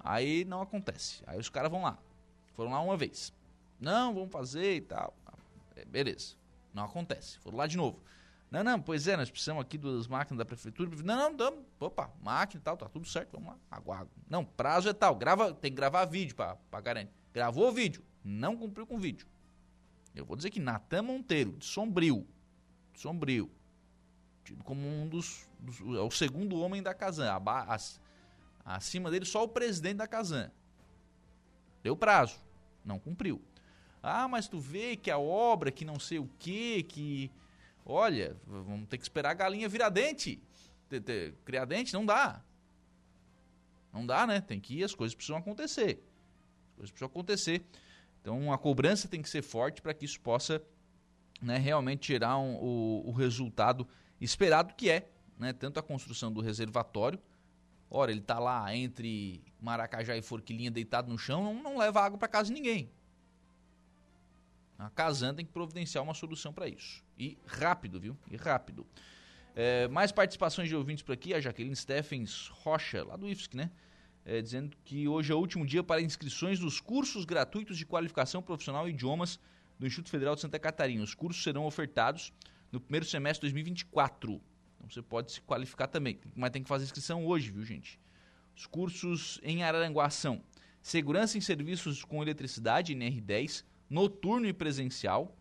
[0.00, 1.22] Aí não acontece.
[1.26, 1.98] Aí os caras vão lá.
[2.54, 3.32] Foram lá uma vez.
[3.80, 5.14] Não, vamos fazer e tal.
[5.86, 6.34] Beleza.
[6.72, 7.38] Não acontece.
[7.38, 8.00] Foram lá de novo.
[8.54, 10.88] Não, não, pois é, nós precisamos aqui das máquinas da prefeitura.
[11.02, 11.64] Não, não, não.
[11.80, 13.58] Opa, máquina e tal, tá tudo certo, vamos lá.
[13.68, 14.08] Aguardo.
[14.30, 15.16] Não, prazo é tal.
[15.16, 17.12] Grava, tem que gravar vídeo para garantir.
[17.32, 19.26] Gravou o vídeo, não cumpriu com o vídeo.
[20.14, 22.24] Eu vou dizer que Natan Monteiro, de Sombrio,
[22.92, 23.50] de Sombrio,
[24.44, 27.28] tido como um dos, dos é o segundo homem da Casan.
[28.64, 30.52] acima dele, só o presidente da Casan.
[31.82, 32.38] Deu prazo,
[32.84, 33.42] não cumpriu.
[34.00, 37.32] Ah, mas tu vê que a obra, que não sei o quê, que.
[37.84, 40.42] Olha, vamos ter que esperar a galinha virar dente.
[41.44, 42.42] Criar dente, não dá.
[43.92, 44.40] Não dá, né?
[44.40, 46.02] Tem que ir, as coisas precisam acontecer.
[46.70, 47.64] As coisas precisam acontecer.
[48.20, 50.62] Então a cobrança tem que ser forte para que isso possa
[51.42, 53.86] né, realmente gerar um, o, o, resultado
[54.18, 57.20] esperado, que é né, tanto a construção do reservatório.
[57.90, 62.18] Ora, ele está lá entre Maracajá e Forquilinha deitado no chão, não, não leva água
[62.18, 62.90] para casa de ninguém.
[64.84, 67.02] A Casan tem que providenciar uma solução para isso.
[67.18, 68.16] E rápido, viu?
[68.30, 68.86] E rápido.
[69.56, 71.32] É, mais participações de ouvintes por aqui.
[71.32, 73.70] A Jaqueline Steffens Rocha, lá do IFSC, né?
[74.26, 78.42] É, dizendo que hoje é o último dia para inscrições dos cursos gratuitos de qualificação
[78.42, 79.40] profissional e idiomas
[79.78, 81.02] do Instituto Federal de Santa Catarina.
[81.02, 82.32] Os cursos serão ofertados
[82.70, 84.40] no primeiro semestre de 2024.
[84.76, 87.98] Então você pode se qualificar também, mas tem que fazer inscrição hoje, viu, gente?
[88.54, 90.42] Os cursos em Araranguá são
[90.82, 95.36] Segurança em Serviços com Eletricidade, NR10, noturno e presencial.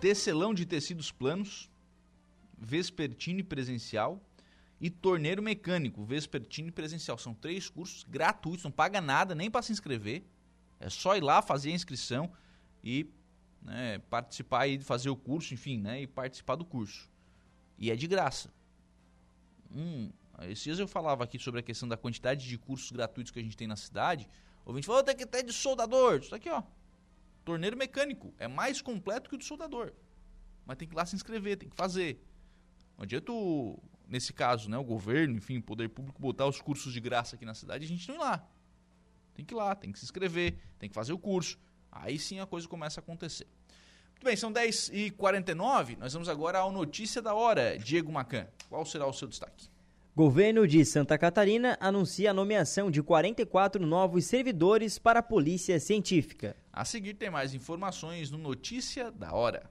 [0.00, 1.70] tecelão de tecidos planos,
[2.56, 4.22] vespertine presencial
[4.80, 7.18] e torneiro mecânico, vespertine presencial.
[7.18, 10.24] São três cursos gratuitos, não paga nada nem para se inscrever.
[10.78, 12.32] É só ir lá fazer a inscrição
[12.82, 13.06] e
[13.60, 17.10] né, participar e fazer o curso, enfim, né, e participar do curso.
[17.78, 18.50] E é de graça.
[19.70, 20.10] Hum,
[20.42, 23.42] esses dias eu falava aqui sobre a questão da quantidade de cursos gratuitos que a
[23.42, 24.28] gente tem na cidade.
[24.70, 26.20] O ouvinte falou, tem que ter de soldador.
[26.20, 26.62] Isso aqui, ó.
[27.44, 28.32] Torneiro mecânico.
[28.38, 29.92] É mais completo que o de soldador.
[30.64, 32.24] Mas tem que ir lá se inscrever, tem que fazer.
[32.96, 33.32] Não adianta,
[34.06, 37.44] nesse caso, né, o governo, enfim, o poder público botar os cursos de graça aqui
[37.44, 38.48] na cidade e a gente não ir lá.
[39.34, 41.58] Tem que ir lá, tem que se inscrever, tem que fazer o curso.
[41.90, 43.48] Aí sim a coisa começa a acontecer.
[44.12, 45.98] Muito bem, são 10h49.
[45.98, 47.76] Nós vamos agora ao Notícia da Hora.
[47.76, 49.68] Diego Macan, qual será o seu destaque?
[50.20, 56.54] Governo de Santa Catarina anuncia a nomeação de 44 novos servidores para a Polícia Científica.
[56.70, 59.70] A seguir tem mais informações no Notícia da Hora.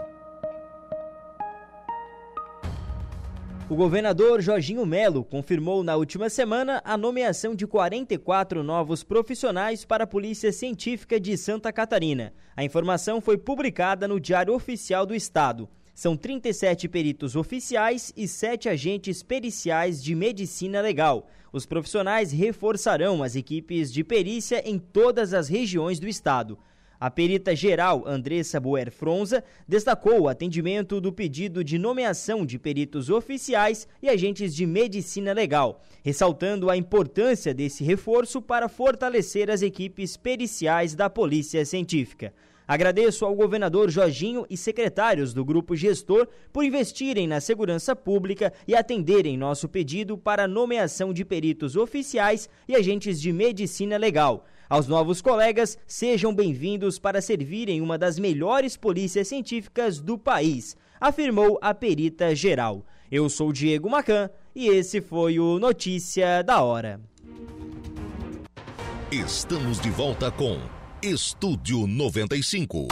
[3.71, 10.03] O governador Jorginho Melo confirmou na última semana a nomeação de 44 novos profissionais para
[10.03, 12.33] a Polícia Científica de Santa Catarina.
[12.53, 15.69] A informação foi publicada no Diário Oficial do Estado.
[15.95, 21.29] São 37 peritos oficiais e 7 agentes periciais de medicina legal.
[21.53, 26.59] Os profissionais reforçarão as equipes de perícia em todas as regiões do estado.
[27.01, 33.09] A perita geral Andressa Boer Fronza destacou o atendimento do pedido de nomeação de peritos
[33.09, 40.15] oficiais e agentes de medicina legal, ressaltando a importância desse reforço para fortalecer as equipes
[40.15, 42.35] periciais da Polícia Científica.
[42.67, 48.75] Agradeço ao governador Jorginho e secretários do grupo gestor por investirem na segurança pública e
[48.75, 54.45] atenderem nosso pedido para nomeação de peritos oficiais e agentes de medicina legal.
[54.71, 60.77] Aos novos colegas, sejam bem-vindos para servir em uma das melhores polícias científicas do país,
[60.97, 62.85] afirmou a perita geral.
[63.11, 67.01] Eu sou Diego Macan e esse foi o Notícia da Hora.
[69.11, 70.57] Estamos de volta com
[71.03, 72.87] Estúdio 95.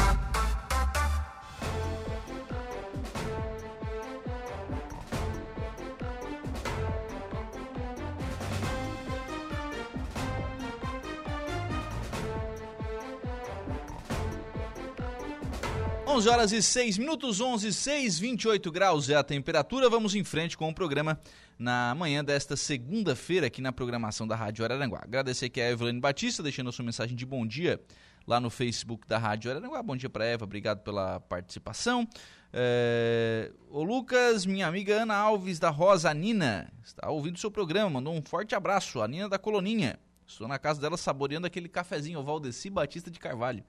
[16.10, 19.88] 11 horas e 6 minutos, 11, 6, 28 graus é a temperatura.
[19.88, 21.20] Vamos em frente com o programa
[21.58, 25.02] na manhã desta segunda-feira aqui na programação da Rádio Araranguá.
[25.04, 27.80] Agradecer aqui a Evelyn Batista, deixando a sua mensagem de bom dia
[28.26, 29.84] lá no Facebook da Rádio Araranguá.
[29.84, 32.08] Bom dia para Eva, obrigado pela participação.
[32.52, 33.52] É...
[33.70, 38.16] O Lucas, minha amiga Ana Alves da Rosa, Nina, está ouvindo o seu programa, mandou
[38.16, 39.00] um forte abraço.
[39.00, 40.00] A Nina da Coloninha.
[40.26, 43.64] Estou na casa dela saboreando aquele cafezinho, o Valdeci Batista de Carvalho.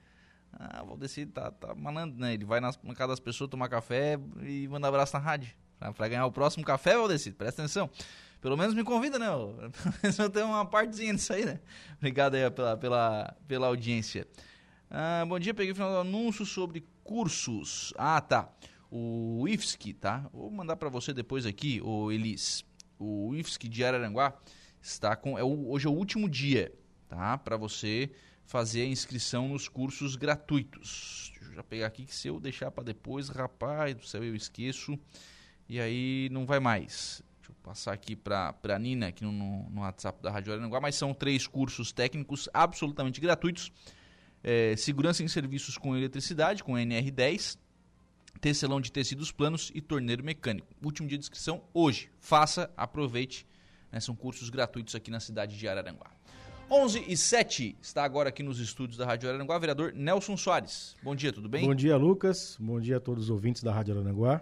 [0.52, 2.34] Ah, o Valdeci tá, tá malando, né?
[2.34, 5.52] Ele vai na, casa das pessoas tomar café e manda abraço na rádio.
[5.78, 7.90] Pra, pra ganhar o próximo café, Valdeci, presta atenção.
[8.40, 9.26] Pelo menos me convida, né?
[9.82, 11.60] Pelo menos eu tenho uma partezinha nisso aí, né?
[11.98, 14.26] Obrigado aí pela, pela, pela audiência.
[14.90, 17.92] Ah, bom dia, peguei o final do anúncio sobre cursos.
[17.96, 18.48] Ah, tá.
[18.90, 20.28] O IFSC, tá?
[20.32, 22.64] Vou mandar para você depois aqui, o Elis.
[22.98, 24.34] O IFSC de Araranguá
[24.82, 25.38] está com.
[25.38, 26.72] É o, hoje é o último dia,
[27.08, 27.38] tá?
[27.38, 28.10] Para você
[28.50, 31.30] fazer a inscrição nos cursos gratuitos.
[31.36, 34.34] Deixa eu já pegar aqui que se eu deixar para depois, rapaz do céu, eu
[34.34, 34.98] esqueço
[35.68, 37.22] e aí não vai mais.
[37.38, 40.96] Deixa eu passar aqui para a Nina, aqui no, no, WhatsApp da Rádio Aranaguá, mas
[40.96, 43.70] são três cursos técnicos absolutamente gratuitos.
[44.42, 47.56] É, segurança em serviços com eletricidade, com NR10,
[48.40, 50.74] tecelão de tecidos planos e torneiro mecânico.
[50.82, 52.10] Último dia de inscrição hoje.
[52.18, 53.46] Faça, aproveite.
[53.92, 56.10] Né, são cursos gratuitos aqui na cidade de Araranguá.
[56.72, 60.94] 11 e 7 está agora aqui nos estúdios da Rádio Aranguá, vereador Nelson Soares.
[61.02, 61.66] Bom dia, tudo bem?
[61.66, 62.56] Bom dia, Lucas.
[62.60, 64.40] Bom dia a todos os ouvintes da Rádio Aranguá.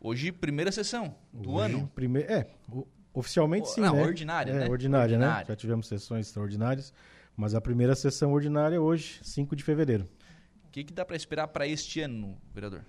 [0.00, 1.90] Hoje, primeira sessão do Hoje, ano.
[1.94, 2.20] Prime...
[2.20, 2.48] É,
[3.12, 4.02] oficialmente sim, Não, né?
[4.04, 4.68] ordinária, é, né?
[4.70, 5.40] Ordinária, Ordinária.
[5.40, 5.44] né?
[5.46, 6.94] Já tivemos sessões extraordinárias,
[7.36, 10.08] mas a primeira sessão ordinária é hoje, 5 de fevereiro.
[10.66, 12.86] O que, que dá para esperar para este ano, vereador?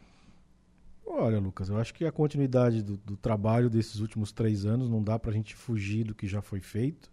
[1.05, 5.03] Olha, Lucas, eu acho que a continuidade do, do trabalho desses últimos três anos não
[5.03, 7.11] dá para a gente fugir do que já foi feito.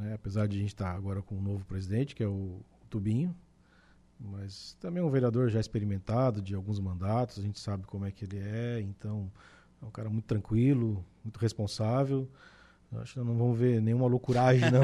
[0.00, 0.14] Né?
[0.14, 3.36] Apesar de a gente estar agora com um novo presidente, que é o, o Tubinho,
[4.18, 8.10] mas também é um vereador já experimentado de alguns mandatos, a gente sabe como é
[8.10, 9.30] que ele é, então
[9.80, 12.28] é um cara muito tranquilo, muito responsável.
[12.96, 14.82] Acho que não vamos ver nenhuma loucuragem, não.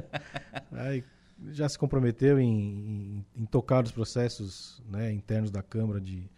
[0.80, 1.04] Aí,
[1.48, 6.30] já se comprometeu em, em, em, tocar os processos né, internos da Câmara de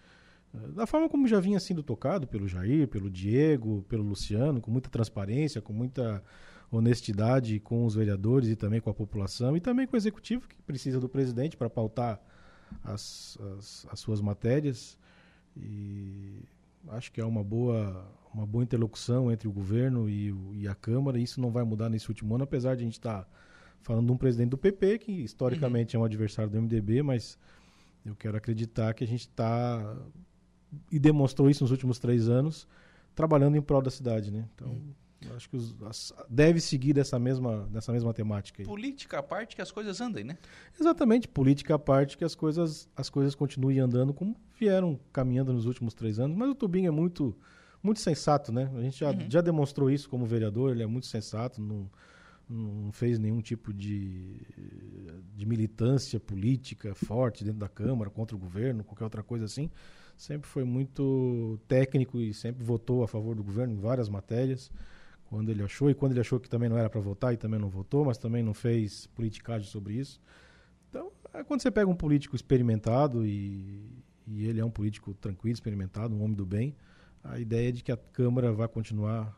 [0.75, 4.89] da forma como já vinha sendo tocado pelo Jair, pelo Diego, pelo Luciano, com muita
[4.89, 6.23] transparência, com muita
[6.71, 10.61] honestidade com os vereadores e também com a população e também com o executivo que
[10.63, 12.21] precisa do presidente para pautar
[12.85, 14.99] as, as, as, suas matérias
[15.57, 16.43] e
[16.89, 21.19] acho que é uma boa uma boa interlocução entre o governo e, e a Câmara
[21.19, 23.31] e isso não vai mudar nesse último ano apesar de a gente estar tá
[23.81, 26.03] falando de um presidente do PP que historicamente uhum.
[26.03, 27.39] é um adversário do MDB mas
[28.05, 29.97] eu quero acreditar que a gente está
[30.93, 32.69] e demonstrou isso nos últimos três anos
[33.15, 37.19] trabalhando em prol da cidade né então uhum Acho que os, as, deve seguir dessa
[37.19, 38.63] mesma, dessa mesma temática.
[38.63, 38.67] Aí.
[38.67, 40.39] Política à parte que as coisas andem, né?
[40.79, 45.67] Exatamente, política à parte que as coisas, as coisas continuem andando como vieram caminhando nos
[45.67, 46.37] últimos três anos.
[46.37, 47.37] Mas o Tubinho é muito,
[47.83, 48.71] muito sensato, né?
[48.77, 49.29] A gente já, uhum.
[49.29, 51.91] já demonstrou isso como vereador, ele é muito sensato, não,
[52.49, 54.41] não fez nenhum tipo de,
[55.35, 59.69] de militância política forte dentro da Câmara, contra o governo, qualquer outra coisa assim.
[60.17, 64.71] Sempre foi muito técnico e sempre votou a favor do governo em várias matérias
[65.29, 67.61] quando ele achou, e quando ele achou que também não era para votar, e também
[67.61, 70.21] não votou, mas também não fez politicagem sobre isso.
[70.89, 73.91] Então, é quando você pega um político experimentado, e,
[74.27, 76.75] e ele é um político tranquilo, experimentado, um homem do bem,
[77.23, 79.37] a ideia é de que a Câmara vai continuar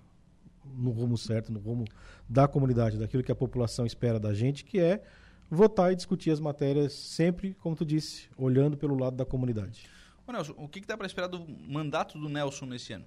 [0.64, 1.84] no rumo certo, no rumo
[2.28, 5.02] da comunidade, daquilo que a população espera da gente, que é
[5.50, 9.88] votar e discutir as matérias sempre, como tu disse, olhando pelo lado da comunidade.
[10.24, 13.06] Ô Nelson, o que, que dá para esperar do mandato do Nelson nesse ano?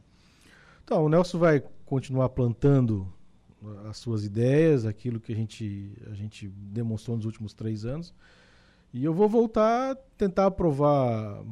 [0.83, 3.11] Então, o Nelson vai continuar plantando
[3.89, 8.13] as suas ideias, aquilo que a gente, a gente demonstrou nos últimos três anos.
[8.93, 11.43] E eu vou voltar a tentar aprovar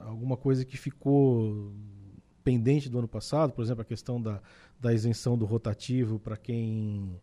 [0.00, 1.72] alguma coisa que ficou
[2.42, 4.40] pendente do ano passado, por exemplo, a questão da,
[4.80, 7.20] da isenção do rotativo para quem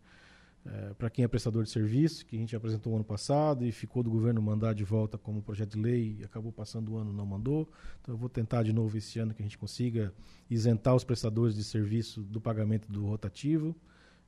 [0.65, 4.01] é, para quem é prestador de serviço, que a gente apresentou ano passado e ficou
[4.01, 7.25] do governo mandar de volta como projeto de lei e acabou passando o ano não
[7.25, 7.69] mandou.
[8.01, 10.13] Então eu vou tentar de novo esse ano que a gente consiga
[10.49, 13.75] isentar os prestadores de serviço do pagamento do rotativo.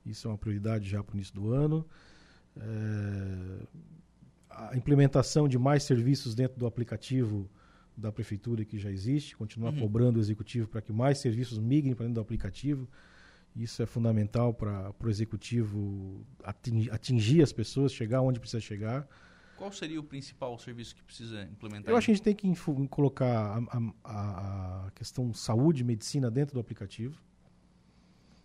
[0.04, 1.86] Isso é uma prioridade já para o início do ano.
[2.56, 3.66] É,
[4.50, 7.48] a implementação de mais serviços dentro do aplicativo
[7.96, 9.80] da prefeitura que já existe, continuar uhum.
[9.80, 12.86] cobrando o executivo para que mais serviços migrem para dentro do aplicativo.
[13.56, 19.08] Isso é fundamental para o executivo atingir, atingir, as pessoas, chegar onde precisa chegar.
[19.56, 21.90] Qual seria o principal serviço que precisa implementar?
[21.90, 22.52] Eu acho que a gente tem que
[22.90, 27.18] colocar a, a, a questão saúde e medicina dentro do aplicativo.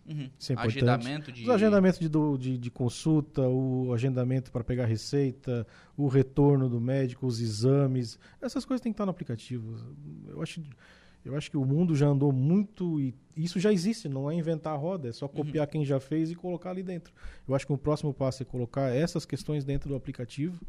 [0.06, 0.30] Uhum.
[0.38, 0.78] Isso é importante.
[0.78, 1.46] Agendamento de...
[1.46, 7.26] O agendamento de, de, de consulta, o agendamento para pegar receita, o retorno do médico,
[7.26, 8.18] os exames.
[8.40, 9.76] Essas coisas têm que estar no aplicativo.
[10.26, 10.62] Eu acho
[11.24, 14.74] eu acho que o mundo já andou muito e isso já existe, não é inventar
[14.74, 15.32] a roda, é só uhum.
[15.32, 15.72] copiar uhum.
[15.72, 17.12] quem já fez e colocar ali dentro.
[17.46, 20.60] Eu acho que o próximo passo é colocar essas questões dentro do aplicativo.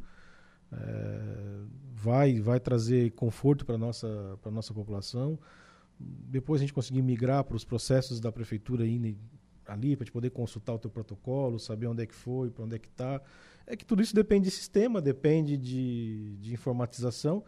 [0.72, 1.62] É,
[1.93, 5.38] vai, vai trazer conforto para a nossa, nossa população.
[5.99, 9.18] Depois a gente conseguir migrar para os processos da prefeitura ali,
[9.66, 12.80] ali para poder consultar o teu protocolo, saber onde é que foi, para onde é
[12.80, 13.22] que está.
[13.66, 17.43] É que tudo isso depende de sistema, depende de, de informatização.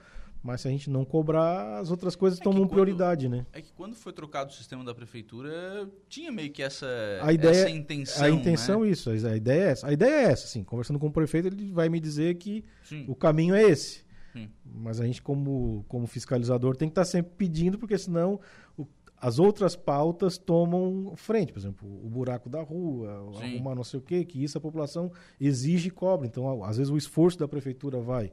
[0.45, 3.47] Mas se a gente não cobrar, as outras coisas é tomam prioridade, né?
[3.51, 6.85] É que quando foi trocado o sistema da prefeitura, tinha meio que essa,
[7.23, 8.23] a ideia, essa intenção.
[8.23, 8.89] A intenção, né?
[8.89, 9.09] isso.
[9.09, 9.87] A ideia é essa.
[9.87, 10.63] A ideia é essa, assim.
[10.63, 13.05] Conversando com o prefeito, ele vai me dizer que Sim.
[13.07, 14.05] o caminho é esse.
[14.33, 14.47] Sim.
[14.63, 18.39] Mas a gente, como, como fiscalizador, tem que estar sempre pedindo, porque senão
[18.77, 18.85] o,
[19.17, 21.53] as outras pautas tomam frente.
[21.53, 23.55] Por exemplo, o buraco da rua, Sim.
[23.55, 26.27] arrumar não sei o quê, que isso a população exige e cobra.
[26.27, 28.31] Então, às vezes, o esforço da prefeitura vai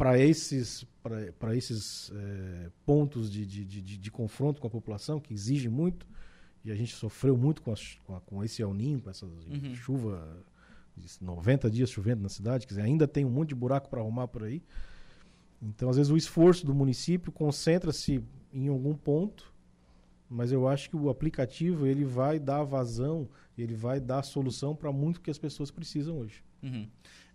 [0.00, 0.86] para esses,
[1.38, 6.06] pra, esses é, pontos de, de, de, de, confronto com a população, que exige muito,
[6.64, 7.74] e a gente sofreu muito com, a,
[8.06, 9.74] com, a, com esse El Ninho, com essa uhum.
[9.74, 10.42] chuva,
[11.20, 14.26] 90 dias chovendo na cidade, quer dizer, ainda tem um monte de buraco para arrumar
[14.26, 14.62] por aí.
[15.60, 18.24] Então, às vezes, o esforço do município concentra-se
[18.54, 19.52] em algum ponto,
[20.30, 23.28] mas eu acho que o aplicativo ele vai dar vazão,
[23.58, 26.42] ele vai dar solução para muito que as pessoas precisam hoje.
[26.62, 26.88] Uhum.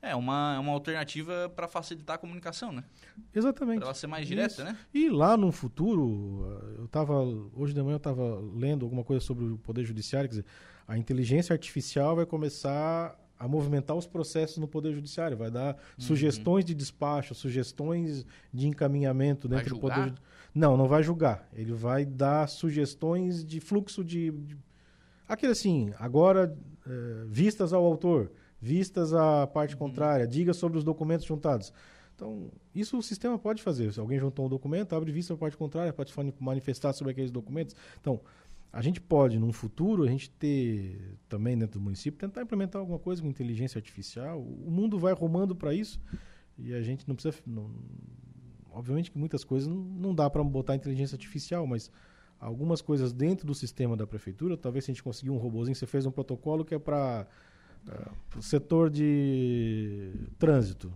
[0.05, 2.83] É uma, uma alternativa para facilitar a comunicação, né?
[3.33, 3.79] Exatamente.
[3.79, 4.63] Para ela ser mais direta, Isso.
[4.63, 4.77] né?
[4.93, 6.45] E lá no futuro,
[6.77, 10.35] eu estava hoje de manhã eu estava lendo alguma coisa sobre o poder judiciário, quer
[10.35, 10.45] dizer,
[10.87, 15.79] a inteligência artificial vai começar a movimentar os processos no poder judiciário, vai dar uhum.
[15.97, 20.13] sugestões de despacho, sugestões de encaminhamento dentro do poder
[20.53, 21.47] Não, não vai julgar.
[21.53, 24.57] Ele vai dar sugestões de fluxo de, de...
[25.27, 28.31] aquele assim, agora é, vistas ao autor
[28.65, 29.79] vistas a parte uhum.
[29.79, 31.71] contrária, diga sobre os documentos juntados.
[32.15, 33.93] Então, isso o sistema pode fazer.
[33.93, 37.75] Se alguém juntou um documento, abre vista a parte contrária, pode manifestar sobre aqueles documentos.
[38.01, 38.19] Então,
[38.75, 42.99] A gente pode, num futuro, a gente ter também dentro do município, tentar implementar alguma
[42.99, 44.41] coisa com inteligência artificial.
[44.41, 45.97] O mundo vai rumando para isso
[46.57, 47.41] e a gente não precisa.
[47.47, 47.71] Não,
[48.69, 51.89] obviamente que muitas coisas não, não dá para botar inteligência artificial, mas
[52.37, 55.85] algumas coisas dentro do sistema da prefeitura, talvez se a gente conseguir um robozinho, você
[55.85, 57.25] fez um protocolo que é para
[57.89, 60.91] é, o setor de trânsito.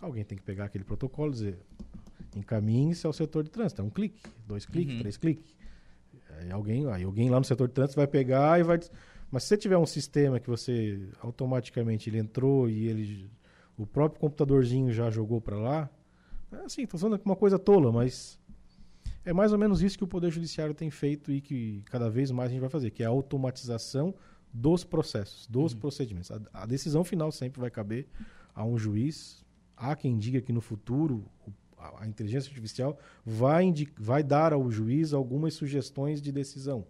[0.00, 1.58] Alguém tem que pegar aquele protocolo e dizer
[2.36, 3.82] encaminhe-se ao setor de trânsito.
[3.82, 5.00] É um clique, dois cliques, uhum.
[5.00, 5.54] três cliques.
[6.38, 8.78] Aí alguém, aí alguém lá no setor de trânsito vai pegar e vai.
[9.30, 13.30] Mas se você tiver um sistema que você automaticamente ele entrou e ele
[13.76, 15.90] o próprio computadorzinho já jogou para lá,
[16.52, 18.38] é assim, estou falando uma coisa tola, mas
[19.24, 22.30] é mais ou menos isso que o Poder Judiciário tem feito e que cada vez
[22.30, 24.14] mais a gente vai fazer, que é a automatização
[24.52, 25.80] dos processos, dos uhum.
[25.80, 26.30] procedimentos.
[26.30, 28.06] A, a, decisão final sempre vai caber
[28.54, 29.44] a um juiz.
[29.76, 31.24] Há quem diga que no futuro
[31.78, 36.86] a, a inteligência artificial vai, vai dar ao juiz algumas sugestões de decisão.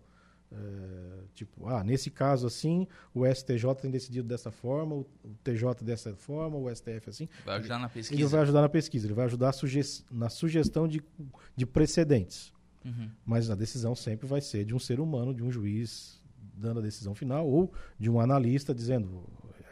[0.53, 5.85] É, tipo, ah, nesse caso assim, o STJ tem decidido dessa forma, o, o TJ
[5.85, 7.29] dessa forma, o STF assim.
[7.45, 8.21] Vai ajudar na pesquisa.
[8.21, 9.81] Ele vai ajudar na pesquisa, ele vai ajudar suge
[10.11, 11.01] na sugestão de,
[11.55, 12.53] de precedentes.
[12.85, 13.11] Uhum.
[13.25, 16.20] Mas a decisão sempre vai ser de um ser humano, de um juiz
[16.61, 19.25] dando a decisão final, ou de um analista dizendo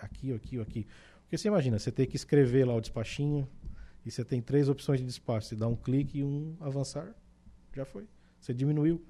[0.03, 0.87] aqui, aqui, aqui.
[1.23, 3.49] Porque você imagina, você tem que escrever lá o despachinho,
[4.05, 5.49] e você tem três opções de despacho.
[5.49, 7.15] Você dá um clique e um avançar,
[7.75, 8.09] já foi.
[8.41, 9.05] Você diminuiu.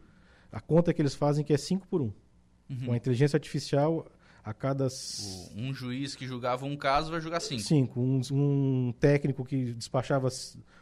[0.50, 2.04] A conta que eles fazem que é 5 por 1.
[2.04, 2.12] Um.
[2.70, 2.86] Uhum.
[2.86, 4.10] Com a inteligência artificial,
[4.42, 4.88] a cada.
[5.54, 7.60] Um juiz que julgava um caso vai julgar 5.
[7.60, 8.00] 5.
[8.00, 10.28] Um, um, técnico que despachava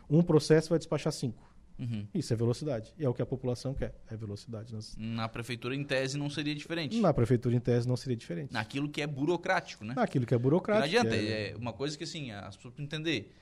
[0.08, 1.36] um processo vai despachar 5.
[1.78, 2.06] Uhum.
[2.14, 2.94] Isso é velocidade.
[2.98, 3.94] E é o que a população quer.
[4.10, 4.74] É velocidade.
[4.74, 4.96] Nas...
[4.96, 6.98] Na prefeitura, em tese, não seria diferente.
[7.00, 8.52] Na prefeitura, em tese, não seria diferente.
[8.52, 9.94] Naquilo que é burocrático, né?
[9.94, 10.88] Naquilo que é burocrático.
[10.88, 11.30] Porque não adianta.
[11.30, 11.50] É...
[11.50, 11.56] é...
[11.56, 13.32] uma coisa que, assim, as pessoas entender.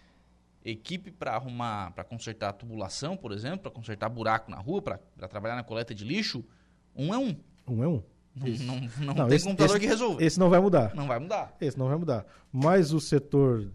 [0.64, 4.98] Equipe para arrumar, para consertar a tubulação, por exemplo, para consertar buraco na rua, para
[5.28, 6.42] trabalhar na coleta de lixo,
[6.96, 7.36] um é um.
[7.68, 8.02] Um é um.
[8.34, 10.24] Não, não, não, não, tem esse, computador esse, que resolva.
[10.24, 10.94] Esse não vai mudar.
[10.94, 11.54] Não vai mudar.
[11.60, 12.26] Esse não vai mudar.
[12.50, 13.70] Mas o setor,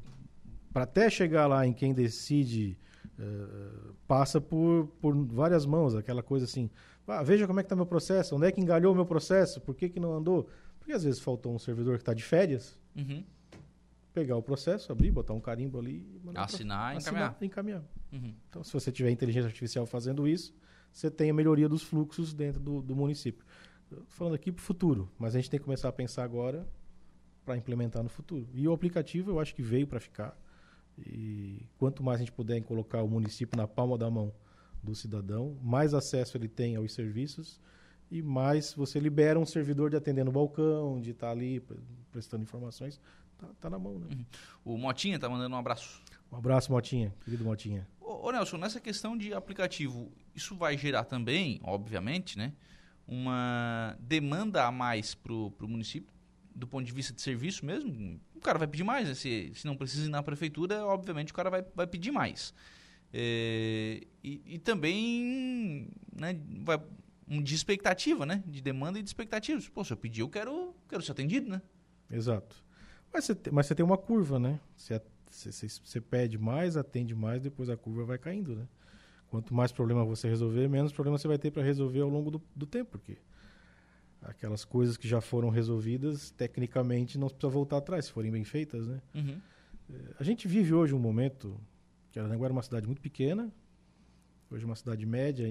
[0.74, 2.78] para até chegar lá em quem decide,
[3.20, 5.96] uh, passa por, por várias mãos.
[5.96, 6.70] Aquela coisa assim,
[7.08, 9.62] ah, veja como é que está meu processo, onde é que engalhou o meu processo,
[9.62, 10.50] por que, que não andou?
[10.80, 12.80] Porque às vezes faltou um servidor que está de férias.
[12.96, 13.24] Uhum
[14.14, 16.06] pegar o processo, abrir, botar um carimbo ali
[16.36, 17.30] assinar, pra, encaminhar.
[17.30, 17.84] Assinar, encaminhar.
[18.12, 18.34] Uhum.
[18.50, 20.54] Então, se você tiver inteligência artificial fazendo isso,
[20.92, 23.46] você tem a melhoria dos fluxos dentro do, do município.
[23.84, 26.68] Estou falando aqui para o futuro, mas a gente tem que começar a pensar agora
[27.46, 28.48] para implementar no futuro.
[28.54, 30.38] E o aplicativo eu acho que veio para ficar.
[31.06, 34.34] E quanto mais a gente puder colocar o município na palma da mão
[34.82, 37.60] do cidadão, mais acesso ele tem aos serviços
[38.10, 41.62] e mais você libera um servidor de atender no balcão, de estar tá ali
[42.12, 43.00] prestando informações
[43.40, 44.08] tá, tá na mão, né?
[44.12, 44.26] Uhum.
[44.66, 46.02] O Motinha tá mandando um abraço.
[46.32, 47.88] Um abraço, Motinha, querido Motinha.
[48.00, 52.54] Ô, ô, Nelson, nessa questão de aplicativo, isso vai gerar também, obviamente, né,
[53.08, 56.14] uma demanda a mais pro, pro município,
[56.54, 58.20] do ponto de vista de serviço mesmo.
[58.40, 59.14] O cara vai pedir mais, né?
[59.14, 62.54] se, se não precisa ir na prefeitura, obviamente o cara vai, vai pedir mais.
[63.14, 66.82] É, e, e, também né, vai,
[67.28, 68.42] um de expectativa, né?
[68.48, 69.68] De demanda e de expectativas.
[69.68, 71.62] Pô, se eu pedir, eu quero, quero ser atendido, né?
[72.10, 72.56] Exato.
[73.12, 74.58] Mas você, mas você tem uma curva, né?
[74.78, 78.66] Você, você, você pede mais, atende mais, depois a curva vai caindo, né?
[79.30, 82.42] Quanto mais problema você resolver, menos problema você vai ter para resolver ao longo do,
[82.56, 83.18] do tempo, porque
[84.22, 88.88] aquelas coisas que já foram resolvidas, tecnicamente, não precisa voltar atrás, se forem bem feitas,
[88.88, 89.02] né?
[89.16, 89.40] Uhum.
[89.90, 91.60] É, a gente vive hoje um momento
[92.12, 93.52] que Aranaguá era uma cidade muito pequena,
[94.52, 95.48] hoje é uma cidade média,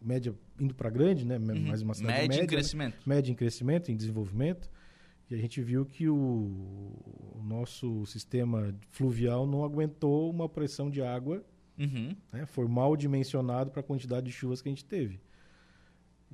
[0.00, 1.38] média indo para grande, né?
[1.38, 1.66] Uhum.
[1.66, 2.94] Mais uma cidade média, média em crescimento.
[2.94, 3.02] Né?
[3.06, 4.70] Média em crescimento, em desenvolvimento.
[5.30, 11.00] E a gente viu que o, o nosso sistema fluvial não aguentou uma pressão de
[11.00, 11.42] água,
[11.78, 12.14] uhum.
[12.30, 12.44] né?
[12.44, 15.20] foi mal dimensionado para a quantidade de chuvas que a gente teve.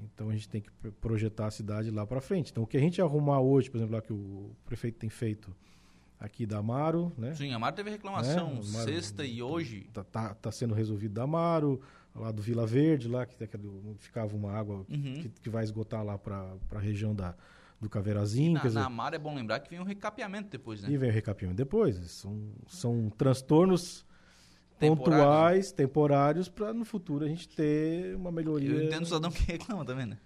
[0.02, 0.70] Então a gente tem que
[1.00, 2.50] projetar a cidade lá para frente.
[2.50, 5.54] Então o que a gente arrumar hoje, por exemplo, lá que o prefeito tem feito
[6.18, 7.34] aqui da Amaro, né?
[7.34, 8.60] Sim, Amaro teve reclamação né?
[8.68, 9.88] Amaro, sexta e hoje.
[9.92, 11.80] Tá, tá, tá, sendo resolvido da Amaro,
[12.14, 13.58] lá do Vila Verde, lá que, que
[13.98, 15.14] ficava uma água uhum.
[15.22, 17.34] que, que, vai esgotar lá para a região da,
[17.80, 18.54] do Caveirazinho.
[18.54, 20.90] Na, dizer, na Amar é bom lembrar que vem um recapeamento depois, né?
[20.90, 21.96] E vem o recapeamento depois.
[22.10, 24.04] São, são transtornos
[24.78, 28.70] pontuais, temporários, para no futuro a gente ter uma melhoria.
[28.70, 30.18] Eu entendo o cidadão que reclama também, né?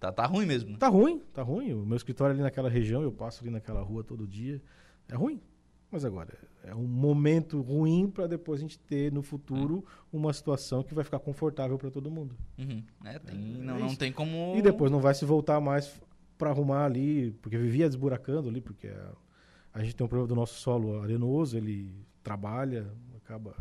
[0.00, 0.70] Tá, tá ruim mesmo.
[0.72, 0.76] Né?
[0.78, 1.72] Tá ruim, tá ruim.
[1.72, 4.62] O meu escritório é ali naquela região, eu passo ali naquela rua todo dia.
[5.08, 5.40] É ruim.
[5.90, 10.20] Mas agora, é um momento ruim para depois a gente ter no futuro uhum.
[10.20, 12.36] uma situação que vai ficar confortável para todo mundo.
[12.58, 12.82] Uhum.
[13.04, 14.54] É, tem, é, não, é não tem como.
[14.54, 15.98] E depois não vai se voltar mais
[16.36, 19.12] para arrumar ali, porque vivia desburacando ali, porque a,
[19.72, 22.92] a, gente tem um problema do nosso solo arenoso, ele trabalha,
[23.28, 23.54] acaba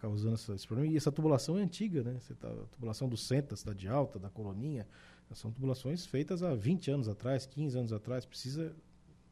[0.00, 0.92] causando esse problema.
[0.92, 2.16] E essa tubulação é antiga, né?
[2.20, 4.86] Você tá, a tubulação do centro da cidade alta, da coloninha,
[5.32, 8.26] são tubulações feitas há 20 anos atrás, 15 anos atrás.
[8.26, 8.76] Precisa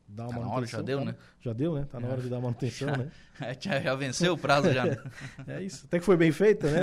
[0.09, 0.57] dar uma Tá na manutenção.
[0.57, 1.15] hora, já deu, tá- né?
[1.41, 1.85] Já deu, né?
[1.89, 2.11] Tá na É.
[2.13, 3.11] hora de dar manutenção, né?
[3.61, 4.87] já, já venceu o prazo já.
[4.87, 4.97] né?
[5.47, 5.85] É isso.
[5.87, 6.81] Até que foi bem feita, né?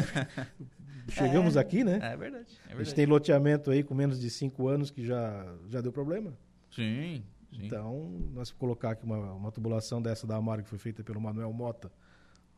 [1.10, 2.00] Chegamos aqui, né?
[2.02, 2.46] É verdade.
[2.46, 2.96] É A gente verdade.
[2.96, 6.38] tem loteamento aí com menos de 5 anos que já, já deu problema.
[6.70, 7.66] Sim, sim.
[7.66, 11.52] Então, nós colocar aqui uma, uma tubulação dessa da Amargo que foi feita pelo Manuel
[11.52, 11.92] Mota,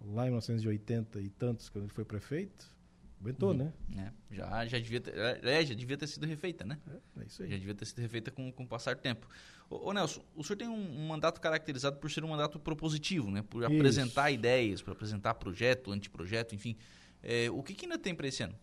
[0.06, 2.66] lá em 1980 e tantos, quando ele foi prefeito,
[3.22, 3.72] aguentou, né?
[3.96, 6.78] É, já, já, devia ter, é, já devia ter sido refeita, né?
[7.20, 7.60] É isso Já aí.
[7.60, 9.28] devia ter sido refeita com, com o passar do tempo.
[9.70, 13.30] Ô, ô, Nelson, o senhor tem um, um mandato caracterizado por ser um mandato propositivo,
[13.30, 13.44] né?
[13.44, 13.74] Por Isso.
[13.74, 16.76] apresentar ideias, por apresentar projeto, anteprojeto, enfim.
[17.22, 18.56] É, o que, que ainda tem para esse ano?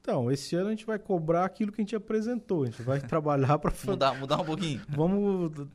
[0.00, 2.64] Então, esse ano a gente vai cobrar aquilo que a gente apresentou.
[2.64, 4.80] A gente vai trabalhar para Mudar, mudar um pouquinho.
[4.88, 5.68] Vamos.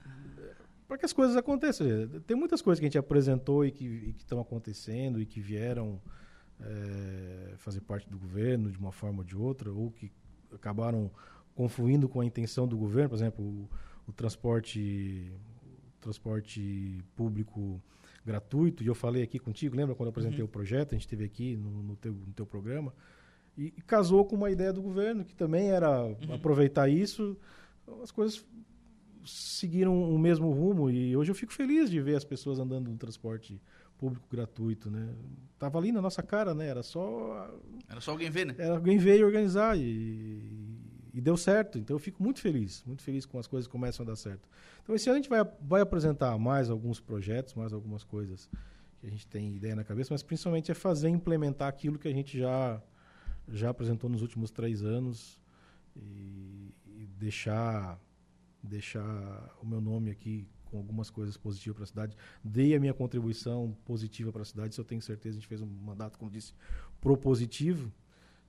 [0.88, 1.88] Para que as coisas aconteçam.
[2.28, 6.00] Tem muitas coisas que a gente apresentou e que estão acontecendo e que vieram
[6.60, 10.12] é, fazer parte do governo de uma forma ou de outra, ou que
[10.54, 11.12] acabaram
[11.56, 13.70] confluindo com a intenção do governo, por exemplo, o,
[14.08, 15.32] o transporte,
[15.98, 17.82] o transporte público
[18.26, 20.46] gratuito, e eu falei aqui contigo, lembra quando eu apresentei Uhum.
[20.46, 22.94] o projeto, a gente esteve aqui no, no teu, no teu programa,
[23.58, 27.38] e, e casou com uma ideia do governo, que também era aproveitar isso,
[28.04, 28.46] as coisas
[29.26, 32.98] seguiram o mesmo rumo, e hoje eu fico feliz de ver as pessoas andando no
[32.98, 33.62] transporte
[33.98, 35.14] público gratuito, né?
[35.58, 36.68] Tava ali na nossa cara, né?
[36.68, 37.50] Era só
[37.88, 38.56] Era só alguém ver, né?
[38.58, 40.78] era, alguém veio organizar e,
[41.14, 41.78] e deu certo.
[41.78, 44.48] Então eu fico muito feliz, muito feliz com as coisas que começam a dar certo.
[44.84, 48.50] Então esse ano a gente vai, vai apresentar mais alguns projetos, mais algumas coisas
[49.00, 52.08] que a gente tem ideia na cabeça, mas principalmente é fazer e implementar aquilo que
[52.08, 52.82] a gente já,
[53.48, 55.40] já apresentou nos últimos três anos
[55.96, 58.00] e, e deixar,
[58.66, 62.18] deixar o meu nome aqui com algumas coisas positivas para a cidade.
[62.44, 65.38] Dei a minha contribuição positiva para a cidade, isso eu tenho certeza.
[65.38, 66.54] A gente fez um mandato, como disse,
[67.00, 67.92] propositivo.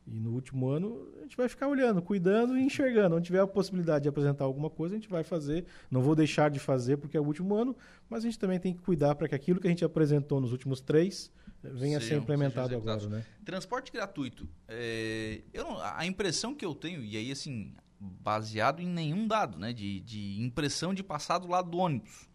[0.08, 3.16] E no último ano a gente vai ficar olhando, cuidando e enxergando.
[3.16, 5.66] Onde tiver a possibilidade de apresentar alguma coisa, a gente vai fazer.
[5.90, 7.76] Não vou deixar de fazer porque é o último ano,
[8.08, 10.52] mas a gente também tem que cuidar para que aquilo que a gente apresentou nos
[10.52, 11.32] últimos três
[11.64, 13.26] eh, venha a ser implementado agora, né?
[13.44, 14.48] Transporte gratuito.
[14.68, 19.58] é, eu não- a impressão que eu tenho, e aí assim, baseado em nenhum dado,
[19.58, 19.72] né?
[19.72, 22.28] De, de impressão de passar do lado do ônibus.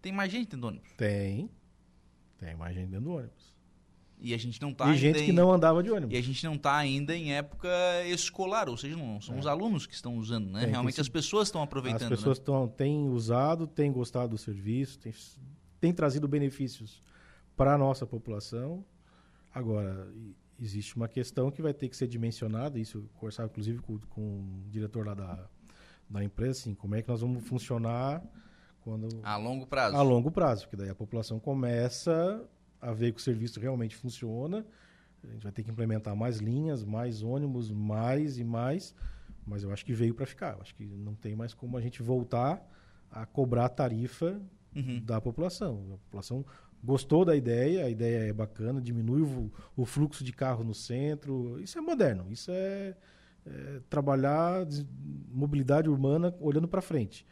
[0.00, 0.92] Tem mais gente dentro do ônibus.
[0.96, 1.50] Tem.
[2.38, 3.52] Tem mais gente dentro do ônibus.
[4.24, 6.16] E a gente não tá e gente que em- não andava de E ônibus.
[6.16, 7.68] a gente não está ainda em época
[8.06, 10.60] escolar, ou seja, não são os alunos que estão usando, né?
[10.60, 10.62] É.
[10.64, 12.08] Tem, Realmente tem as pessoas estão As aproveitando.
[12.08, 12.44] pessoas né?
[12.44, 15.12] tão, têm usado, têm gostado do serviço, têm,
[15.80, 17.02] têm trazido benefícios
[17.56, 18.84] para a nossa população.
[19.52, 23.78] Agora, e- existe uma questão que vai ter que ser dimensionada, isso eu conversava inclusive
[23.80, 25.46] com, com o diretor lá da,
[26.08, 28.22] da empresa, assim, como é que nós vamos funcionar
[28.82, 29.96] quando A longo prazo.
[29.96, 32.44] a longo prazo, porque daí a população começa
[32.80, 34.66] a ver que o serviço realmente funciona.
[35.22, 38.92] A gente vai ter que implementar mais linhas, mais ônibus, mais e mais.
[39.46, 40.54] Mas eu acho que veio para ficar.
[40.56, 42.60] Eu acho que não tem mais como a gente voltar
[43.10, 44.40] a cobrar a tarifa
[44.74, 45.00] Uhum.
[45.04, 45.84] da população.
[45.92, 46.44] A população
[46.82, 51.60] gostou da ideia, a ideia é bacana, diminui o, o fluxo de carro no centro.
[51.60, 52.94] Isso é moderno, isso é,
[53.46, 54.66] é trabalhar
[55.30, 57.26] mobilidade urbana olhando para frente.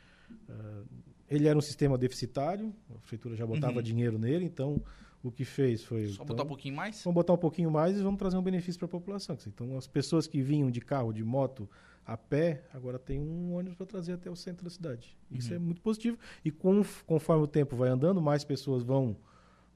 [0.48, 0.82] Ah,
[1.28, 3.82] ele era um sistema deficitário, a prefeitura já botava Uhum.
[3.82, 4.82] dinheiro nele, então
[5.22, 6.08] o que fez foi.
[6.08, 7.02] Só então, botar um pouquinho mais?
[7.04, 9.36] Vamos botar um pouquinho mais e vamos trazer um benefício para a população.
[9.46, 11.68] Então, as pessoas que vinham de carro, de moto,
[12.04, 15.16] a pé, agora tem um ônibus para trazer até o centro da cidade.
[15.30, 15.56] Isso Uhum.
[15.56, 16.18] é muito positivo.
[16.44, 19.16] E com- conforme o tempo vai andando, mais pessoas vão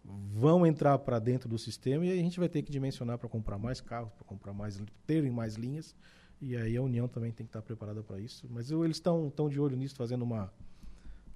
[0.04, 3.28] vão entrar para dentro do sistema e aí a gente vai ter que dimensionar para
[3.28, 5.94] comprar mais carros, para comprar mais, terem mais linhas.
[6.40, 8.46] E aí a União também tem que estar preparada para isso.
[8.50, 10.52] Mas eu- eles estão tão de olho nisso, fazendo uma,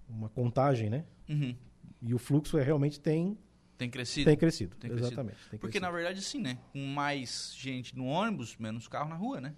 [0.09, 1.05] uma contagem, né?
[1.29, 1.55] Uhum.
[2.03, 3.39] E o fluxo é, realmente tem,
[3.79, 4.27] Tem crescido.
[4.27, 4.77] tem crescido.
[4.77, 5.07] Tem crescido.
[5.12, 5.39] Exatamente.
[5.51, 5.87] tem Porque crescido.
[5.87, 6.59] na verdade sim, né?
[6.73, 9.55] Com mais gente no ônibus, menos carro na rua, né?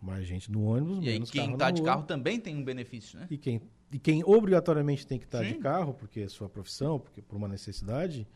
[0.00, 1.90] Mais gente no ônibus, E aí menos quem carro tá na de rua.
[1.90, 3.26] carro também tem um benefício, né?
[3.30, 3.60] E quem,
[3.92, 5.60] e quem obrigatoriamente tem que estar de Sim.
[5.60, 8.26] carro, porque é sua profissão, porque por uma necessidade,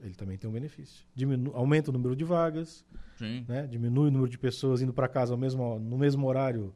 [0.00, 1.04] ele também tem um benefício.
[1.14, 2.84] Diminu aumenta o número de vagas,
[3.48, 3.66] né?
[3.66, 6.74] diminui o número de pessoas indo para casa ao mesmo, no mesmo horário,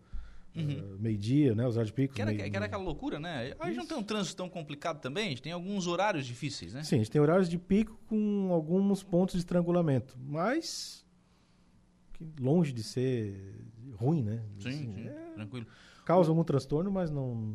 [0.52, 0.68] Uhum.
[0.68, 1.64] eh, meio-dia, né?
[1.64, 2.12] os horários de pico.
[2.14, 3.54] Que era, meio- que era aquela loucura, né?
[3.60, 6.72] A gente não tem um trânsito tão complicado também, a gente tem alguns horários difíceis,
[6.74, 6.82] né?
[6.82, 11.06] Sim, a gente tem horários de pico com alguns pontos de estrangulamento, mas
[12.40, 13.64] longe de ser
[13.96, 14.42] ruim, né?
[14.58, 15.66] Sim, Assim, sim, é, tranquilo.
[16.04, 17.54] causa algum transtorno, mas não...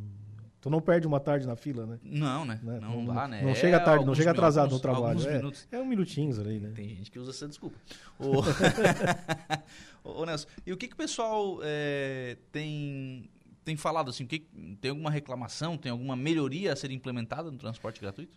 [0.66, 2.00] Tu não perde uma tarde na fila, né?
[2.02, 2.60] Não, né?
[2.64, 2.80] Né?
[2.82, 3.40] Não, Não- dá, né?
[3.44, 5.38] não É chega tarde, não chega atrasado alguns- no trabalho, é.
[5.38, 5.68] minutos.
[5.72, 6.72] É um minutinhos ali, né?
[6.76, 7.78] Tem gente que usa essa desculpa.
[8.18, 8.42] Ô,
[10.04, 13.30] Ô, Nelson, e o que, que o pessoal é, tem,
[13.64, 14.26] tem falado assim?
[14.26, 14.40] Que,
[14.82, 18.36] tem alguma reclamação, tem alguma melhoria a ser implementada no transporte gratuito?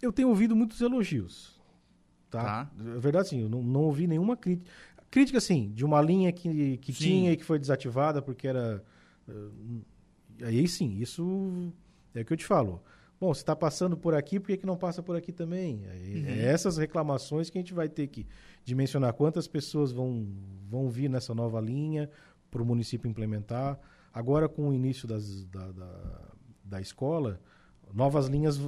[0.00, 1.60] Eu tenho ouvido muitos elogios.
[2.30, 2.66] Tá?
[2.66, 2.70] tá.
[2.96, 3.40] É verdade, sim.
[3.40, 4.70] Eu não, não ouvi nenhuma crítica.
[5.10, 8.80] Crítica, assim, de uma linha que, que tinha e que foi desativada porque era.
[10.42, 11.72] Aí sim, isso
[12.14, 12.82] é o que eu te falo.
[13.20, 15.84] Bom, você está passando por aqui, por que, que não passa por aqui também?
[15.90, 16.26] Aí, uhum.
[16.26, 18.26] É essas reclamações que a gente vai ter que
[18.64, 20.26] dimensionar quantas pessoas vão,
[20.70, 22.08] vão vir nessa nova linha
[22.50, 23.78] para o município implementar.
[24.12, 26.28] Agora, com o início das, da, da,
[26.64, 27.38] da escola,
[27.92, 28.58] novas linhas,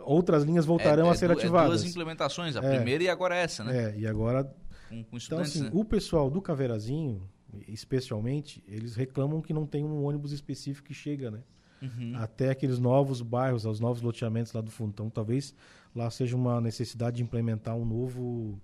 [0.00, 1.80] outras linhas voltarão é, é a ser ativadas.
[1.80, 3.94] É duas implementações, a é, primeira e agora essa, né?
[3.94, 4.44] É, e agora...
[4.90, 5.70] Com, com então, assim, né?
[5.72, 7.28] o pessoal do Caveirazinho,
[7.66, 11.42] especialmente, eles reclamam que não tem um ônibus específico que chega, né?
[11.80, 12.12] Uhum.
[12.16, 14.90] Até aqueles novos bairros, os novos loteamentos lá do fundo.
[14.90, 15.54] Então, talvez
[15.94, 18.60] lá seja uma necessidade de implementar um novo,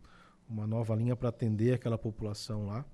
[0.49, 2.85] uma nova linha para atender aquela população lá.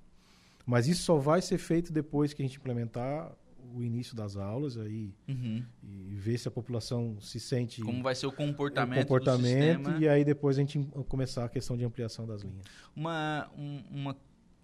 [0.66, 3.32] Mas isso só vai ser feito depois que a gente implementar
[3.74, 5.62] o início das aulas aí uhum.
[5.82, 10.09] e ver se a população se sente como vai ser o comportamento, o comportamento e
[10.09, 10.78] aí depois a gente
[11.09, 12.64] começar a questão de ampliação das linhas
[12.97, 14.16] uma um, uma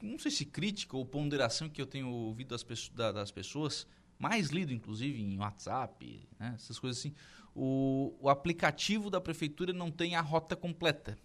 [0.03, 3.87] não sei se crítica ou ponderação que eu tenho ouvido das pessoas, das pessoas
[4.19, 7.15] mais lido inclusive em WhatsApp né, essas coisas assim
[7.55, 11.19] o, o aplicativo da prefeitura não tem a rota completa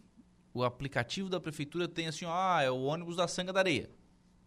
[0.54, 3.90] o aplicativo da prefeitura tem assim ah é o ônibus da Sanga da Areia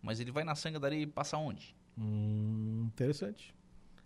[0.03, 3.55] mas ele vai na Sanga da Areia e passa onde Hum, interessante.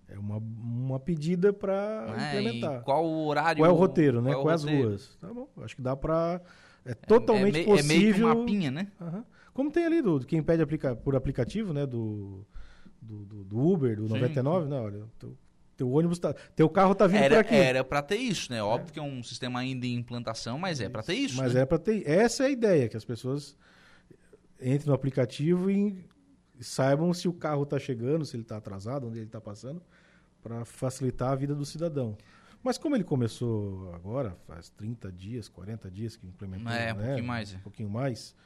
[0.09, 2.83] É uma, uma pedida para é, implementar.
[2.83, 3.61] qual o horário?
[3.61, 4.35] Qual é o roteiro, né?
[4.35, 5.17] Quais as ruas?
[5.21, 5.49] Tá bom.
[5.59, 6.41] Acho que dá para
[6.85, 7.97] é totalmente é, é, possível.
[7.97, 8.89] É meio que uma mapinha, né?
[9.01, 9.25] Uhum.
[9.59, 11.85] Como tem ali do quem pede aplica, por aplicativo, né?
[11.85, 12.47] Do,
[13.03, 14.15] do, do, do Uber, do Sim.
[14.15, 14.77] 99, né?
[14.79, 15.37] Olha, teu,
[15.77, 17.57] teu ônibus tá, teu carro tá vindo por aqui.
[17.57, 18.63] Era para ter isso, né?
[18.63, 21.37] Óbvio que é um sistema ainda em implantação, mas é para ter isso.
[21.39, 21.63] Mas né?
[21.63, 22.09] é para ter.
[22.09, 23.57] Essa é a ideia que as pessoas
[24.61, 26.07] entrem no aplicativo e
[26.61, 29.83] saibam se o carro está chegando, se ele está atrasado, onde ele está passando,
[30.41, 32.17] para facilitar a vida do cidadão.
[32.63, 37.07] Mas como ele começou agora, faz 30 dias, 40 dias que implementou, é, um né?
[37.07, 37.55] pouquinho mais.
[37.55, 38.37] Um pouquinho mais.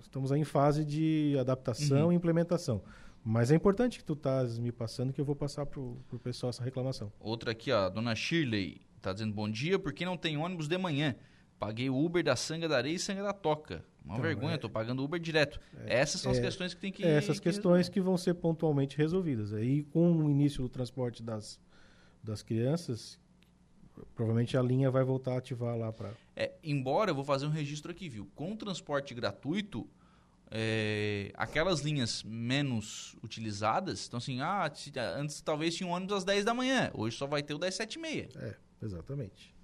[0.00, 2.12] Estamos aí em fase de adaptação uhum.
[2.12, 2.82] e implementação.
[3.24, 6.50] Mas é importante que tu estás me passando que eu vou passar para o pessoal
[6.50, 7.10] essa reclamação.
[7.18, 10.76] Outra aqui, ó, a dona Shirley está dizendo bom dia, porque não tem ônibus de
[10.76, 11.16] manhã?
[11.58, 13.84] Paguei o Uber da Sanga da Areia e Sanga da Toca.
[14.04, 15.58] Uma então, vergonha, estou é, pagando Uber direto.
[15.86, 17.04] É, Essas são é, as questões que tem que.
[17.04, 17.92] É essas que questões resolver.
[17.92, 19.54] que vão ser pontualmente resolvidas.
[19.54, 21.58] Aí, com o início do transporte das,
[22.22, 23.18] das crianças,
[24.14, 26.12] provavelmente a linha vai voltar a ativar lá para.
[26.34, 28.30] É, embora eu vou fazer um registro aqui, viu?
[28.34, 29.88] Com o transporte gratuito,
[30.50, 34.70] é, aquelas linhas menos utilizadas, então assim, ah,
[35.16, 37.74] antes talvez tinha um ônibus às 10 da manhã, hoje só vai ter o das
[37.74, 38.28] 7 e meia.
[38.36, 39.54] É, exatamente.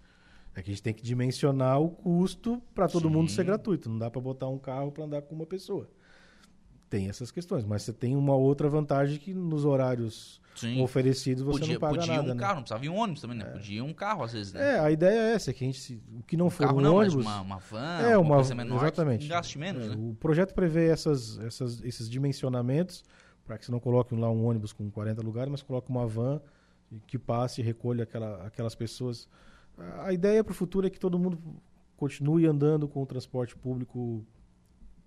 [0.55, 3.15] É que a gente tem que dimensionar o custo para todo Sim.
[3.15, 3.89] mundo ser gratuito.
[3.89, 5.89] Não dá para botar um carro para andar com uma pessoa.
[6.91, 10.83] Tem essas questões, mas você tem uma outra vantagem que nos horários Sim.
[10.83, 12.19] oferecidos você podia, não paga podia nada.
[12.19, 12.41] Podia um né?
[12.41, 13.45] carro, não precisava ir um ônibus também, né?
[13.47, 13.53] É.
[13.53, 14.75] Podia um carro às vezes, né?
[14.75, 16.83] É, a ideia é essa, que a gente, o que não um for carro, um
[16.83, 17.25] não, ônibus...
[17.25, 19.29] uma, uma van, é, uma, coisa menor, exatamente.
[19.29, 19.97] gaste menos, é, né?
[19.97, 23.05] O projeto prevê essas, essas, esses dimensionamentos
[23.45, 26.41] para que você não coloque lá um ônibus com 40 lugares, mas coloque uma van
[27.07, 29.29] que passe e recolha aquela, aquelas pessoas
[30.03, 31.39] a ideia para o futuro é que todo mundo
[31.97, 34.25] continue andando com o transporte público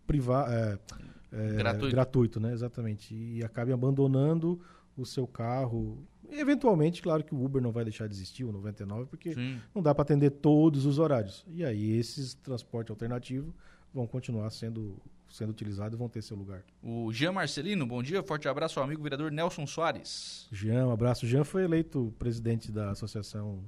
[0.05, 0.79] privado, é,
[1.34, 1.95] é, gratuito.
[1.95, 2.53] gratuito, né?
[2.53, 3.13] Exatamente.
[3.13, 4.59] E acabe abandonando
[4.95, 5.97] o seu carro.
[6.29, 9.59] E, eventualmente, claro que o Uber não vai deixar de existir, o 99, porque Sim.
[9.73, 11.45] não dá para atender todos os horários.
[11.47, 13.53] E aí esses transportes alternativos
[13.93, 14.95] vão continuar sendo
[15.29, 16.63] sendo utilizados e vão ter seu lugar.
[16.84, 20.47] O Jean Marcelino, bom dia, forte abraço ao amigo vereador Nelson Soares.
[20.51, 21.25] Jean, um abraço.
[21.25, 23.63] Jean foi eleito presidente da Associação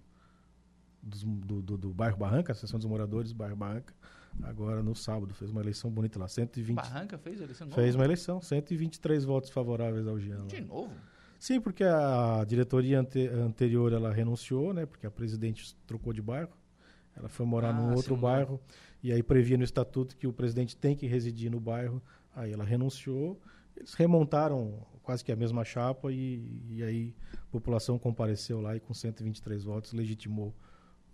[1.02, 3.96] do, do, do, bairro Barranca, Associação dos Moradores do bairro Barranca,
[4.44, 5.34] agora no sábado.
[5.34, 6.28] Fez uma eleição bonita lá.
[6.28, 7.82] 120, Barranca fez eleição nova?
[7.82, 10.46] Fez uma eleição, 123 votos favoráveis ao Jean.
[10.48, 10.94] De novo?
[11.40, 14.86] Sim, porque a diretoria ante, anterior ela renunciou, né?
[14.86, 16.56] Porque a presidente trocou de bairro.
[17.16, 18.60] Ela foi morar ah, num outro bairro
[19.02, 22.02] e aí previa no estatuto que o presidente tem que residir no bairro.
[22.36, 23.40] Aí ela renunciou.
[23.76, 28.80] Eles remontaram quase que a mesma chapa e, e aí a população compareceu lá e
[28.80, 30.54] com 123 votos legitimou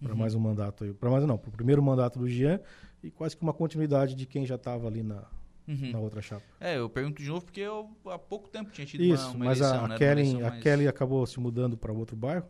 [0.02, 0.18] para uhum.
[0.18, 0.94] mais um mandato aí.
[0.94, 2.60] Para mais não, para o primeiro mandato do Jean
[3.04, 5.24] e quase que uma continuidade de quem já estava ali na,
[5.68, 5.92] uhum.
[5.92, 6.44] na outra chapa.
[6.60, 9.46] É, eu pergunto de novo porque eu há pouco tempo tinha tido Isso, uma, uma
[9.46, 10.46] mas eleição, a, né, Kelly, mais...
[10.46, 12.46] a Kelly acabou se mudando para outro bairro.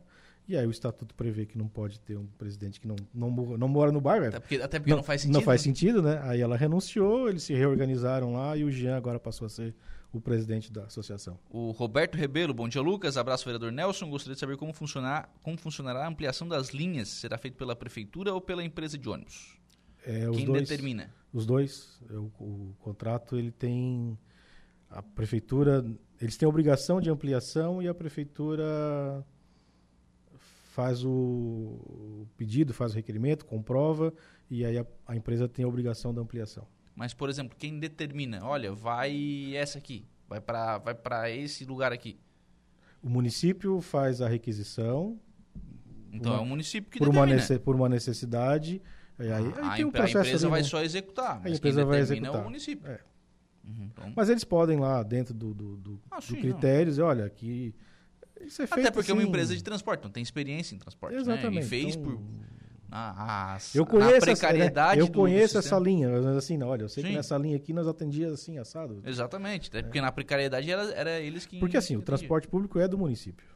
[0.48, 3.68] E aí o estatuto prevê que não pode ter um presidente que não, não, não
[3.68, 4.26] mora no bairro.
[4.26, 5.34] Até porque, até porque não, não, faz sentido.
[5.34, 6.20] Não faz sentido, né?
[6.24, 9.74] Aí ela renunciou, eles se reorganizaram lá e o Jean agora passou a ser
[10.12, 11.40] o presidente da associação.
[11.50, 15.58] O Roberto Rebelo, bom dia Lucas, abraço vereador Nelson, gostaria de saber como, funcionar, como
[15.58, 19.61] funcionará a ampliação das linhas, será feito pela prefeitura ou pela empresa de ônibus?
[20.06, 21.14] É, Quem dois, determina?
[21.34, 24.18] Os dois, o, o, contrato ele tem,
[24.90, 25.86] a prefeitura,
[26.20, 29.26] eles têm a obrigação de ampliação e a prefeitura
[30.72, 34.14] faz o pedido, faz o requerimento, comprova
[34.50, 36.68] e aí a, a empresa tem a obrigação da ampliação.
[36.96, 41.92] Mas, por exemplo, quem determina, olha, vai essa aqui, vai para vai para esse lugar
[41.92, 42.20] aqui.
[43.02, 45.20] O município faz a requisição.
[46.12, 47.44] Então uma, é o município que por determina.
[47.50, 48.82] Uma, por uma necessidade.
[49.22, 50.68] Aí, aí, ah, tem um processo a empresa ali, vai né?
[50.68, 52.40] só executar, mas a empresa vai determina executar.
[52.40, 52.92] é o município.
[52.92, 53.00] É.
[53.64, 54.14] Uhum, então...
[54.16, 57.76] Mas eles podem lá, dentro do, do, do, ah, do sim, critérios, olha, aqui
[58.46, 60.78] isso é feito Até porque assim, é uma empresa de transporte, não tem experiência em
[60.78, 61.16] transporte.
[61.16, 61.56] Exatamente.
[61.56, 61.62] Né?
[61.62, 62.22] E fez então, por.
[62.90, 65.10] Na, eu conheço precariedade essa, né?
[65.10, 67.10] Eu conheço essa linha, mas assim, não, olha, eu sei Sim.
[67.10, 69.02] que nessa linha aqui nós atendíamos assim, assado.
[69.06, 71.58] Exatamente, até porque na precariedade era, era eles que.
[71.58, 73.48] Porque assim, o que transporte público é do município.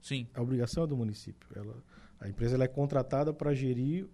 [0.00, 0.26] Sim.
[0.34, 1.48] A obrigação é do município.
[1.54, 1.76] Ela,
[2.18, 4.08] a empresa ela é contratada para gerir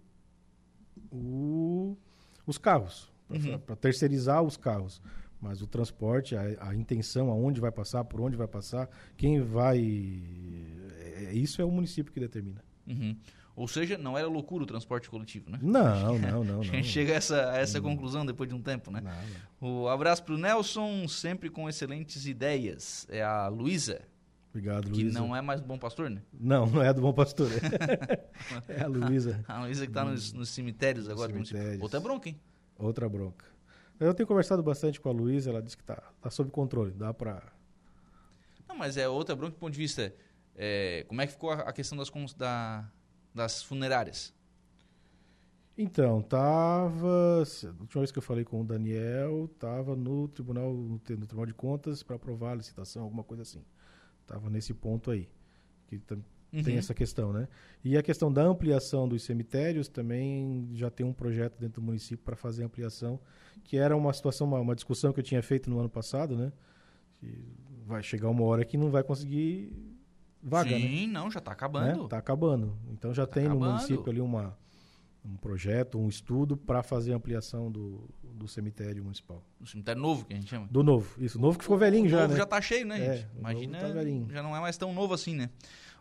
[1.11, 1.97] o,
[2.45, 3.59] os carros, Uhum.
[3.59, 5.01] para terceirizar os carros.
[5.39, 9.77] Mas o transporte, a, a, intenção, aonde vai passar, por onde vai passar, quem vai.
[9.79, 12.63] É, isso é o município que determina.
[12.87, 13.15] Uhum.
[13.55, 15.57] Ou seja, não era loucura o transporte coletivo, né?
[15.61, 16.61] Não, não, não.
[16.61, 19.01] A gente chega a essa, a essa conclusão depois de um tempo, né?
[19.01, 23.07] Não, O abraço pro Nelson, sempre com excelentes ideias.
[23.09, 24.01] É a Luísa.
[24.57, 25.19] Obrigado, Que Luísa.
[25.19, 26.23] não é mais do Bom Pastor, né?
[26.33, 27.47] Não, não é do Bom Pastor.
[28.67, 29.43] é a Luísa.
[29.47, 31.31] A Luísa que tá nos, nos cemitérios agora.
[31.31, 31.79] cemitérios.
[31.79, 32.39] Outra bronca, hein?
[32.75, 33.45] Outra bronca.
[33.99, 37.13] Eu tenho conversado bastante com a Luísa, ela disse que tá, tá sob controle, dá
[37.13, 37.43] para
[38.67, 40.11] Não, mas é outra bronca do ponto de vista.
[40.55, 42.89] é, como é que ficou a, a questão das, da,
[43.33, 44.33] das funerárias?
[45.77, 47.43] Então, tava.
[47.43, 51.53] A última vez que eu falei com o Daniel, tava no Tribunal, no Tribunal de
[51.53, 53.63] Contas para aprovar a licitação, alguma coisa assim.
[54.27, 55.27] Tava nesse ponto aí.
[55.87, 56.21] Que tam-
[56.51, 56.79] tem Uhum.
[56.79, 57.47] essa questão, né?
[57.83, 62.23] E a questão da ampliação dos cemitérios também já tem um projeto dentro do município
[62.23, 63.19] para fazer ampliação,
[63.63, 66.51] que era uma situação, uma, uma discussão que eu tinha feito no ano passado, né?
[67.19, 67.43] Que
[67.85, 69.73] vai chegar uma hora que não vai conseguir
[70.41, 70.79] vaga, né?
[70.79, 72.05] Sim, não, já tá acabando.
[72.05, 72.77] Está acabando.
[72.91, 73.71] Então já Tá tem no acabando.
[73.73, 74.57] município ali uma,
[75.27, 79.43] um projeto, um estudo para fazer a ampliação do, do cemitério municipal.
[79.59, 80.67] O cemitério novo, que a gente chama.
[80.71, 81.37] Do novo, isso.
[81.37, 82.37] O novo que ficou velhinho o já, novo né?
[82.37, 83.27] já tá cheio, né, É, gente?
[83.37, 83.87] Imagina, tá
[84.33, 85.49] já não é mais tão novo assim, né?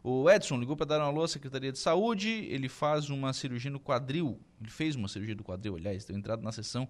[0.03, 3.71] O Edson ligou para dar uma alô à Secretaria de Saúde, ele faz uma cirurgia
[3.71, 6.89] no quadril, ele fez uma cirurgia do quadril, aliás, deu entrada na sessão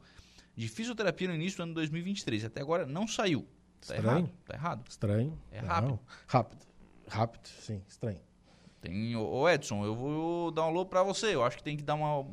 [0.54, 3.46] de fisioterapia no início do ano 2023, até agora não saiu.
[3.86, 4.04] Tá Estranho.
[4.18, 4.84] errado, tá errado.
[4.88, 5.38] Estranho.
[5.50, 6.00] É Não, rápido.
[6.26, 6.66] Rápido.
[7.08, 8.20] Rápido, sim, estranho.
[8.88, 11.82] Tem, ô, Edson, eu vou dar um alô para você, eu acho que tem que
[11.82, 12.26] dar uma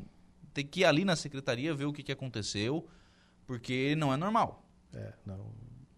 [0.54, 2.88] tem que ir ali na secretaria ver o que, que aconteceu,
[3.47, 4.64] porque não é normal.
[4.93, 5.51] É, não.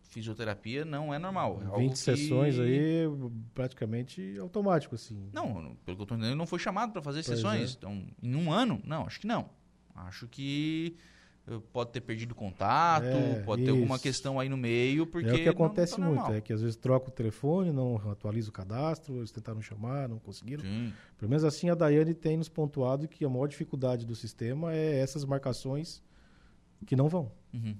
[0.03, 1.59] Fisioterapia não é normal.
[1.61, 3.01] É algo 20 que- sessões aí,
[3.53, 5.29] praticamente automático, assim.
[5.33, 7.71] Não, pelo que eu tô entendendo, ele não foi chamado para fazer Pois sessões.
[7.71, 7.75] é.
[7.77, 9.49] Então, em um ano, não, acho que não.
[9.93, 10.95] Acho que
[11.71, 14.03] pode ter perdido contato, É, pode ter alguma isso.
[14.03, 16.61] questão aí no meio, porque é o que não acontece tá muito, é que às
[16.61, 20.63] vezes troca o telefone, não atualiza o cadastro, eles tentaram chamar, não conseguiram.
[20.63, 20.91] Sim.
[21.17, 24.99] Pelo menos assim a Daiane tem nos pontuado que a maior dificuldade do sistema é
[24.99, 26.01] essas marcações
[26.85, 27.31] que não vão.
[27.53, 27.75] Uhum.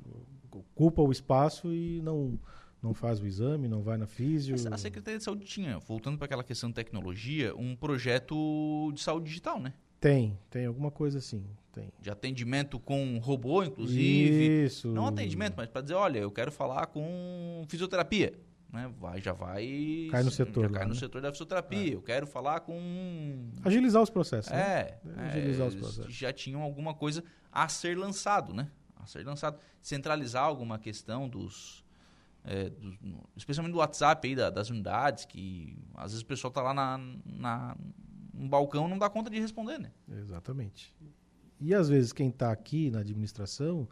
[0.52, 2.40] Ocupa o espaço e não,
[2.82, 4.56] não faz o exame, não vai na físio.
[4.72, 9.28] A Secretaria de Saúde tinha, voltando para aquela questão de tecnologia, um projeto de saúde
[9.28, 9.74] digital, né?
[10.00, 11.90] Tem, tem alguma coisa assim, tem.
[12.00, 14.66] De atendimento com robô, inclusive.
[14.66, 14.90] Isso.
[14.90, 18.34] Não atendimento, mas para dizer, olha, eu quero falar com fisioterapia.
[18.72, 18.92] Né?
[19.00, 20.08] Vai, já vai.
[20.12, 21.00] Cai no setor cai no né?
[21.00, 21.94] setor da fisioterapia.
[21.94, 23.50] Eu quero falar com.
[23.64, 24.60] Agilizar os processos, né?
[24.60, 26.14] É, É, agilizar os eles processos.
[26.14, 28.70] já tinham alguma coisa a ser lançado, né?
[28.98, 29.58] A ser lançado.
[29.82, 31.84] Centralizar alguma questão dos.
[32.48, 32.72] é,
[33.02, 36.74] no- especialmente do WhatsApp aí, da- das unidades, que às vezes o pessoal tá lá
[36.76, 37.76] na, na,
[38.38, 39.92] no balcão não dá conta de responder, né?
[40.10, 40.94] Exatamente.
[41.60, 43.88] E às vezes quem está aqui na administração,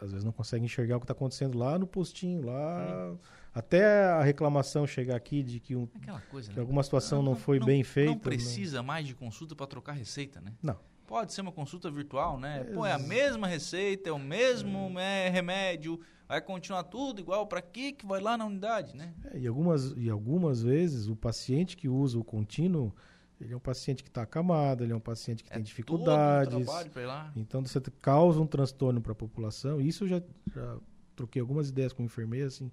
[0.00, 3.14] às vezes não consegue enxergar o que está acontecendo lá no postinho, lá.
[3.54, 5.86] Até a reclamação chegar aqui de que, um-
[6.30, 6.60] coisa, que né?
[6.60, 8.10] alguma situação não, foi bem feita.
[8.10, 10.54] Não precisa mais de consulta para trocar receita, né?
[10.62, 10.78] Não.
[11.06, 12.64] Pode ser uma consulta virtual, né?
[12.72, 17.46] Pô, é a mesma receita, é o mesmo né, remédio, vai continuar tudo igual.
[17.46, 19.12] Para que que vai lá na unidade, né?
[19.30, 22.94] É, e, algumas, e algumas vezes o paciente que usa o contínuo,
[23.42, 25.64] ele é um paciente que está acamado, ele é um paciente que É tem um
[25.64, 26.66] dificuldades.
[26.96, 27.32] lá.
[27.36, 29.80] Então você causa um transtorno para a população.
[29.80, 30.22] Isso eu já,
[30.54, 30.76] já
[31.16, 32.70] troquei algumas ideias com enfermeiros assim.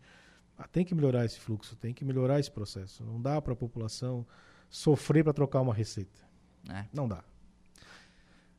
[0.58, 3.04] ah, tem que melhorar esse fluxo, tem que melhorar esse processo.
[3.04, 4.26] Não dá para a população
[4.70, 6.22] sofrer para trocar uma receita.
[6.70, 6.86] É.
[6.94, 7.24] Não dá.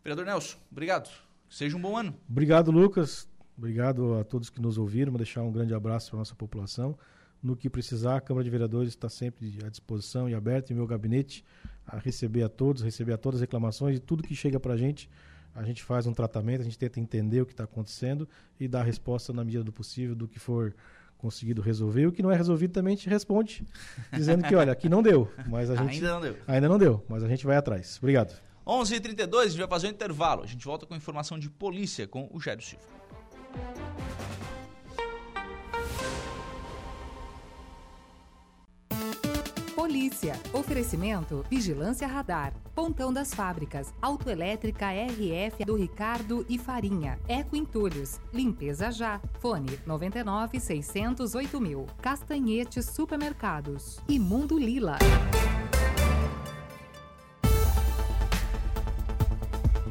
[0.02, 1.10] Vereador Nelson, obrigado.
[1.48, 2.14] Seja um bom ano.
[2.28, 3.28] Obrigado, Lucas.
[3.56, 5.12] Obrigado a todos que nos ouviram.
[5.12, 6.96] Vou deixar um grande abraço para a nossa população.
[7.42, 10.86] No que precisar, a Câmara de Vereadores está sempre à disposição e aberta em meu
[10.86, 11.44] gabinete
[11.86, 14.76] a receber a todos, receber a todas as reclamações e tudo que chega para a
[14.76, 15.08] gente.
[15.54, 18.28] A gente faz um tratamento, a gente tenta entender o que está acontecendo
[18.58, 20.74] e dar resposta na medida do possível do que for
[21.18, 22.02] conseguido resolver.
[22.02, 23.64] E o que não é resolvido também a gente responde,
[24.12, 25.30] dizendo que, olha, aqui não deu.
[25.48, 26.36] Mas a gente, Ainda não deu.
[26.46, 27.98] Ainda não deu, mas a gente vai atrás.
[27.98, 28.40] Obrigado.
[28.66, 30.42] 11h32, a gente vai fazer um intervalo.
[30.42, 32.84] A gente volta com informação de polícia com o Jairo Silva.
[39.90, 40.40] Polícia.
[40.52, 42.54] Oferecimento Vigilância Radar.
[42.76, 43.92] Pontão das Fábricas.
[44.00, 47.18] Autoelétrica RF do Ricardo e Farinha.
[47.26, 48.20] Eco Entulhos.
[48.32, 49.20] Limpeza já.
[49.40, 51.86] Fone 99 608 mil.
[52.00, 53.98] Castanhetes Supermercados.
[54.08, 54.96] E Mundo Lila.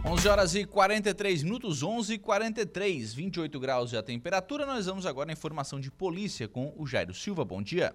[0.05, 4.65] 11 horas e 43 minutos, 11 e 43, 28 graus é a temperatura.
[4.65, 7.43] Nós vamos agora na informação de polícia com o Jairo Silva.
[7.43, 7.93] Bom dia.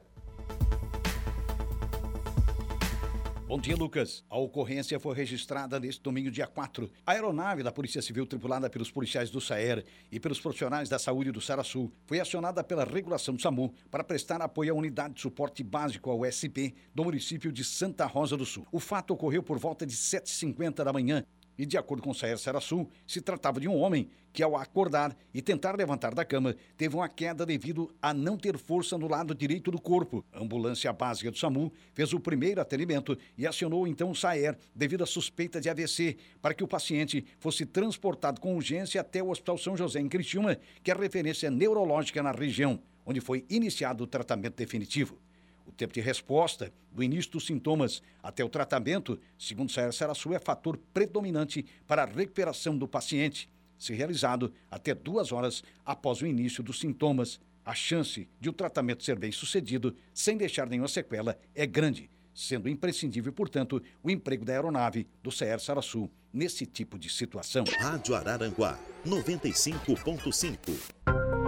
[3.47, 4.25] Bom dia, Lucas.
[4.31, 6.91] A ocorrência foi registrada neste domingo, dia 4.
[7.05, 11.31] A aeronave da Polícia Civil, tripulada pelos policiais do SAER e pelos profissionais da saúde
[11.31, 15.63] do Sarasul, foi acionada pela regulação do SAMU para prestar apoio à unidade de suporte
[15.63, 18.67] básico ao SP do município de Santa Rosa do Sul.
[18.73, 21.23] O fato ocorreu por volta de 7h50 da manhã
[21.59, 25.17] e, de acordo com o Saer Sarasul, se tratava de um homem que, ao acordar
[25.33, 29.35] e tentar levantar da cama, teve uma queda devido a não ter força no lado
[29.35, 30.25] direito do corpo.
[30.33, 35.05] A ambulância básica do SAMU fez o primeiro atendimento e acionou então o Saer devido
[35.05, 39.57] à suspeita de AVC para que o paciente fosse transportado com urgência até o Hospital
[39.57, 44.57] São José em Criciúma, que é referência neurológica na região, onde foi iniciado o tratamento
[44.57, 45.24] definitivo.
[45.67, 50.39] O tempo de resposta do início dos sintomas até o tratamento, segundo Saer Sarassu, é
[50.39, 53.49] fator predominante para a recuperação do paciente.
[53.79, 59.03] Se realizado até duas horas após o início dos sintomas, a chance de o tratamento
[59.03, 64.53] ser bem sucedido, sem deixar nenhuma sequela, é grande, sendo imprescindível, portanto, o emprego da
[64.53, 67.65] aeronave do CR Sarassu nesse tipo de situação.
[67.79, 71.44] Rádio Araranguá 95.5.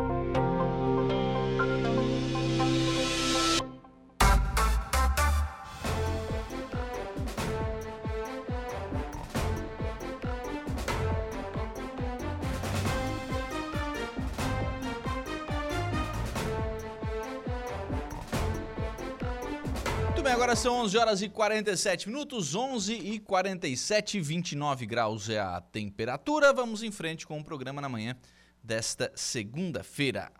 [20.56, 26.50] são 11 horas e 47 minutos, 11 e 47, 29 graus é a temperatura.
[26.50, 28.16] Vamos em frente com o programa na manhã
[28.62, 30.32] desta segunda-feira.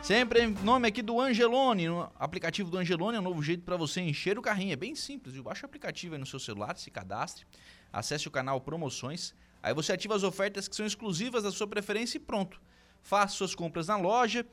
[0.00, 3.76] Sempre em nome aqui do Angelone, no aplicativo do Angelone é um novo jeito para
[3.76, 4.72] você encher o carrinho.
[4.72, 5.42] É bem simples, viu?
[5.42, 7.44] Baixa o aplicativo aí no seu celular, se cadastre,
[7.92, 12.16] acesse o canal Promoções, aí você ativa as ofertas que são exclusivas da sua preferência
[12.16, 12.60] e pronto.
[13.02, 14.46] Faça suas compras na loja,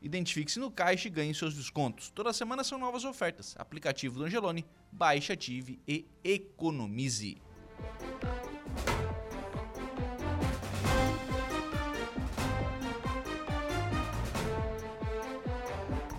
[0.00, 2.10] identifique-se no caixa e ganhe seus descontos.
[2.10, 3.54] Toda semana são novas ofertas.
[3.58, 7.36] Aplicativo do Angelone, baixe, ative e economize.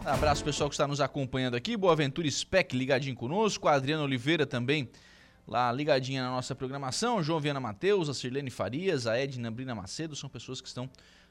[0.07, 1.75] Um abraço pessoal que está nos acompanhando aqui.
[1.75, 3.67] Boa Ventura Spec ligadinho conosco.
[3.67, 4.89] A Adriana Oliveira também
[5.45, 7.21] lá ligadinha na nossa programação.
[7.21, 10.89] João Viana Matheus, a Sirlene Farias, a Edna Brina Macedo são pessoas que estão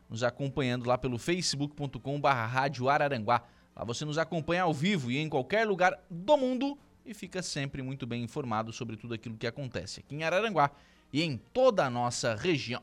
[0.08, 3.42] nos acompanhando lá pelo facebook.com.br Rádio Araranguá.
[3.74, 7.82] Lá você nos acompanha ao vivo e em qualquer lugar do mundo e fica sempre
[7.82, 10.70] muito bem informado sobre tudo aquilo que acontece aqui em Araranguá
[11.12, 12.82] e em toda a nossa região.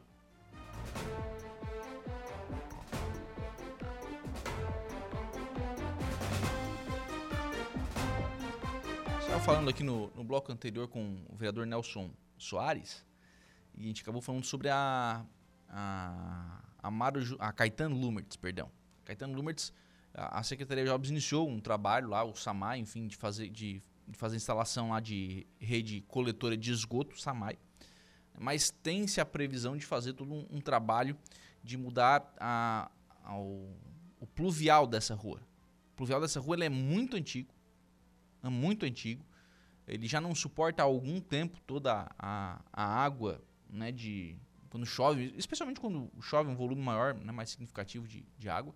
[9.19, 13.03] Estava falando aqui no, no bloco anterior com o vereador Nelson Soares
[13.76, 15.26] e a gente acabou falando sobre a,
[15.67, 16.61] a
[17.39, 18.69] A Caetano Lumertz, perdão.
[19.05, 19.73] Caetano Lumertz,
[20.13, 23.81] a, a Secretaria de Obras iniciou um trabalho lá, o SAMAI, enfim, de fazer, de,
[24.07, 27.57] de fazer instalação lá de rede coletora de esgoto, SAMAI.
[28.38, 31.17] Mas tem-se a previsão de fazer todo um, um trabalho
[31.63, 32.91] de mudar a,
[34.19, 35.41] o pluvial dessa rua.
[35.93, 37.53] O pluvial dessa rua é muito antigo,
[38.41, 39.25] é muito antigo.
[39.88, 44.38] Ele já não suporta há algum tempo toda a, a água né, de,
[44.74, 48.74] quando chove, especialmente quando chove um volume maior, né, mais significativo de, de água.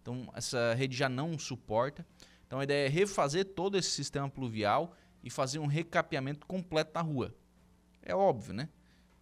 [0.00, 2.06] Então, essa rede já não suporta.
[2.46, 4.94] Então, a ideia é refazer todo esse sistema pluvial
[5.24, 7.34] e fazer um recapeamento completo na rua.
[8.00, 8.68] É óbvio, né?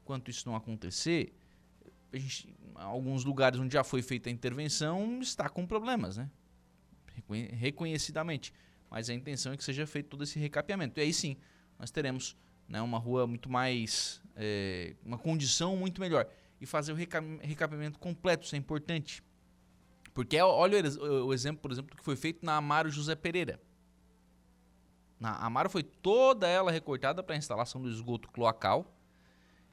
[0.03, 1.35] Enquanto isso não acontecer,
[2.13, 6.31] gente, alguns lugares onde já foi feita a intervenção está com problemas, né?
[7.53, 8.53] Reconhecidamente.
[8.91, 11.01] Mas a intenção é que seja feito todo esse recapeamento.
[11.01, 11.39] E aí sim,
[11.79, 12.37] nós teremos
[12.69, 14.21] né, uma rua muito mais.
[14.39, 16.27] É, uma condição muito melhor.
[16.61, 19.23] E fazer o reca recapeamento completo, isso é importante.
[20.15, 23.61] Porque olha o, o, exemplo, por exemplo, do que foi feito na Amaro José Pereira.
[25.19, 28.95] Na Amaro foi toda ela recortada para a instalação do esgoto cloacal.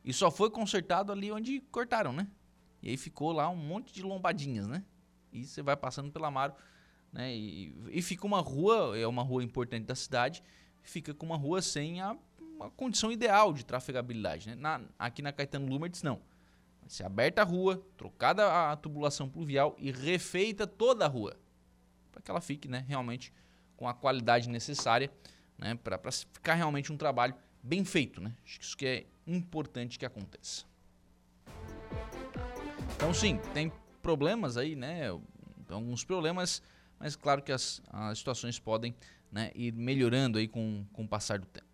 [0.04, 2.28] E só foi consertado ali onde cortaram, né?
[2.82, 4.84] E aí ficou lá um monte de lombadinhas, né?
[5.36, 6.54] e você vai passando pela Amaro,
[7.12, 7.36] né?
[7.36, 10.42] E, e fica uma rua, é uma rua importante da cidade,
[10.82, 12.16] fica com uma rua sem a,
[12.60, 14.56] a condição ideal de trafegabilidade, né?
[14.56, 16.22] Na, aqui na Caetano Lumertz, não.
[16.82, 21.36] Vai ser aberta a rua, trocada a tubulação pluvial e refeita toda a rua.
[22.12, 23.34] Para que ela fique né, realmente
[23.76, 25.12] com a qualidade necessária,
[25.58, 28.22] né, para ficar realmente um trabalho bem feito.
[28.22, 28.34] Né?
[28.44, 30.66] Acho que isso que é importante que aconteça.
[32.96, 35.10] Então sim, tem problemas aí, né?
[35.70, 36.62] Alguns problemas,
[37.00, 38.96] mas claro que as, as situações podem
[39.32, 41.65] né, ir melhorando aí com, com o passar do tempo.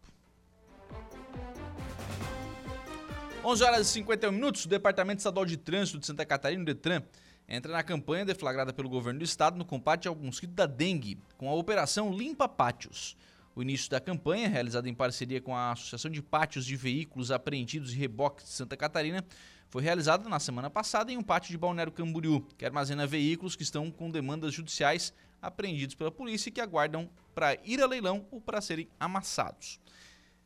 [3.44, 7.02] 11 horas e 51 minutos, o Departamento Estadual de Trânsito de Santa Catarina, o DETRAN,
[7.50, 11.50] entra na campanha deflagrada pelo governo do estado no combate ao mosquito da dengue, com
[11.50, 13.18] a operação Limpa Pátios.
[13.56, 17.92] O início da campanha, realizada em parceria com a Associação de Pátios de Veículos Apreendidos
[17.92, 19.26] e Reboques de Santa Catarina,
[19.70, 23.64] foi realizada na semana passada em um pátio de Balneário Camboriú, que armazena veículos que
[23.64, 28.40] estão com demandas judiciais apreendidos pela polícia e que aguardam para ir a leilão ou
[28.40, 29.80] para serem amassados.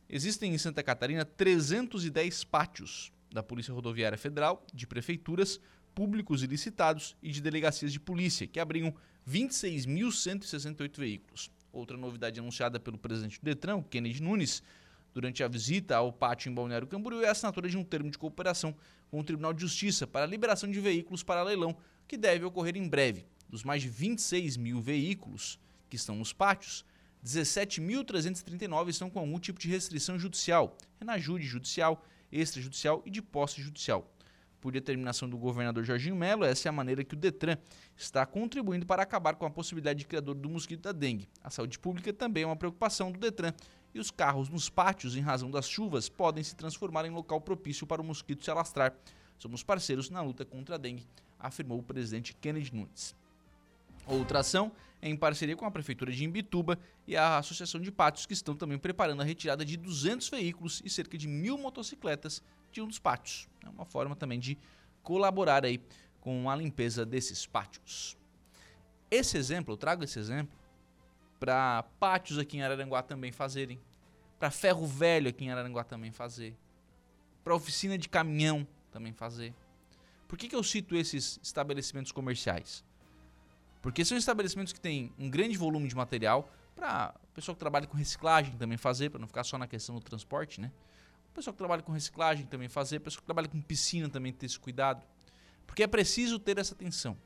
[0.08, 5.60] Existem em Santa Catarina 310 pátios da Polícia Rodoviária Federal, de prefeituras,
[5.96, 8.94] públicos e licitados e de delegacias de polícia, que abrigam
[9.28, 11.50] 26.168 veículos.
[11.72, 14.62] Outra novidade anunciada pelo presidente do Detran, Kennedy Nunes,
[15.12, 18.18] durante a visita ao pátio em Balneário Camboriú é a assinatura de um termo de
[18.18, 18.76] cooperação
[19.10, 21.76] com o Tribunal de Justiça para a liberação de veículos para leilão,
[22.06, 23.26] que deve ocorrer em breve.
[23.48, 26.84] Dos mais de 26 mil veículos que estão nos pátios,
[27.24, 34.10] 17.339 estão com algum tipo de restrição judicial, renajude judicial, extrajudicial e de posse judicial.
[34.60, 37.56] Por determinação do governador Jorginho Melo, essa é a maneira que o Detran
[37.96, 41.28] está contribuindo para acabar com a possibilidade de criador do mosquito da dengue.
[41.42, 43.52] A saúde pública também é uma preocupação do Detran
[43.94, 47.86] e os carros nos pátios, em razão das chuvas, podem se transformar em local propício
[47.86, 48.94] para o mosquito se alastrar.
[49.38, 51.06] Somos parceiros na luta contra a dengue,
[51.38, 53.14] afirmou o presidente Kennedy Nunes.
[54.06, 58.24] Outra ação é em parceria com a Prefeitura de Imbituba e a Associação de Pátios,
[58.24, 62.80] que estão também preparando a retirada de 200 veículos e cerca de mil motocicletas de
[62.80, 63.48] um dos pátios.
[63.64, 64.56] É uma forma também de
[65.02, 65.80] colaborar aí
[66.20, 68.16] com a limpeza desses pátios.
[69.10, 70.56] Esse exemplo, eu trago esse exemplo
[71.38, 73.80] para pátios aqui em Araranguá também fazerem,
[74.38, 76.56] para ferro velho aqui em Araranguá também fazer,
[77.44, 79.54] para oficina de caminhão também fazer.
[80.26, 82.84] Por que, que eu cito esses estabelecimentos comerciais?
[83.86, 87.86] Porque são estabelecimentos que têm um grande volume de material para o pessoal que trabalha
[87.86, 90.72] com reciclagem também fazer, para não ficar só na questão do transporte, né?
[91.30, 94.32] O pessoal que trabalha com reciclagem também fazer, o pessoal que trabalha com piscina também
[94.32, 95.06] ter esse cuidado.
[95.68, 97.16] Porque é preciso ter essa atenção.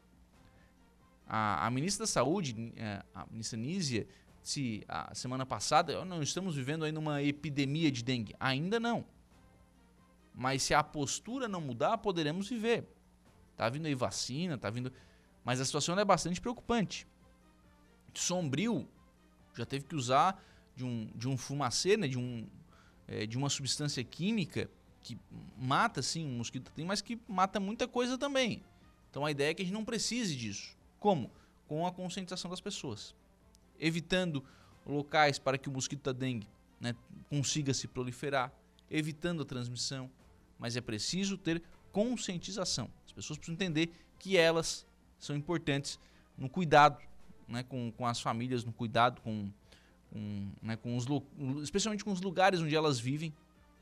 [1.27, 4.07] A, a ministra da Saúde, é, a ministra Nízia,
[4.43, 8.37] se a semana passada, não estamos vivendo aí numa epidemia de dengue.
[8.39, 9.07] Ainda não.
[10.35, 12.87] Mas se a postura não mudar, poderemos viver.
[13.57, 14.93] Tá vindo aí vacina, tá vindo
[15.45, 17.07] mas a situação é bastante preocupante.
[18.15, 18.89] Sombrio
[19.57, 20.43] já teve que usar
[20.77, 22.47] de um, de um fumacê, né, de, um,
[23.07, 24.71] é, de uma substância química
[25.03, 25.19] que
[25.57, 28.63] mata sim um mosquito, mas que mata muita coisa também.
[29.11, 30.77] Então a ideia é que a gente não precise disso.
[30.99, 31.31] Como?
[31.67, 33.15] Com a conscientização das pessoas.
[33.79, 34.45] Evitando
[34.87, 36.47] locais para que o mosquito da dengue
[36.81, 36.95] né,
[37.29, 38.53] consiga se proliferar,
[38.91, 40.11] evitando a transmissão.
[40.59, 42.91] Mas é preciso ter conscientização.
[43.07, 44.87] As pessoas precisam entender que elas
[45.21, 46.01] são importantes
[46.37, 46.99] no cuidado
[47.47, 49.51] né, com, com as famílias, no cuidado com,
[50.11, 51.07] com, né, com os
[51.63, 53.33] especialmente com os lugares onde elas vivem.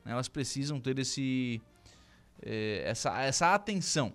[0.05, 1.63] Né, elas precisam ter esse,
[2.43, 4.13] é, essa, essa atenção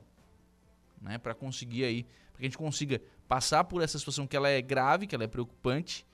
[1.01, 4.49] né, para conseguir aí, para que a gente consiga passar por essa situação que ela
[4.49, 6.05] é grave, que ela é preocupante,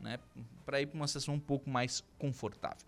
[0.00, 0.18] né,
[0.64, 2.86] para ir para uma situação um pouco mais confortável.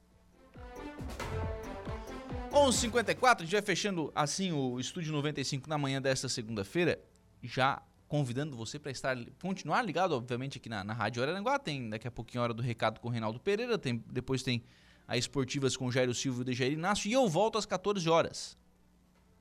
[2.52, 7.00] 11h54, a gente vai fechando assim o Estúdio 95 na manhã desta segunda-feira
[7.46, 11.58] já convidando você para estar continuar ligado, obviamente, aqui na, na Rádio Araranguá.
[11.58, 14.62] Tem daqui a pouquinho a hora do recado com o Reinaldo Pereira, tem, depois tem
[15.06, 18.08] a Esportivas com o Jairo Silva e o Dejair Inácio, e eu volto às 14
[18.08, 18.56] horas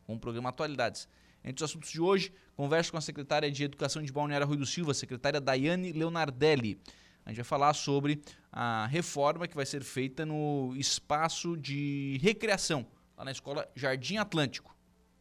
[0.06, 1.08] com o programa Atualidades.
[1.44, 4.66] Entre os assuntos de hoje, converso com a secretária de Educação de Balneário Rui do
[4.66, 6.80] Silva, secretária Daiane Leonardelli.
[7.26, 8.22] A gente vai falar sobre
[8.52, 12.86] a reforma que vai ser feita no espaço de recreação,
[13.18, 14.74] lá na escola Jardim Atlântico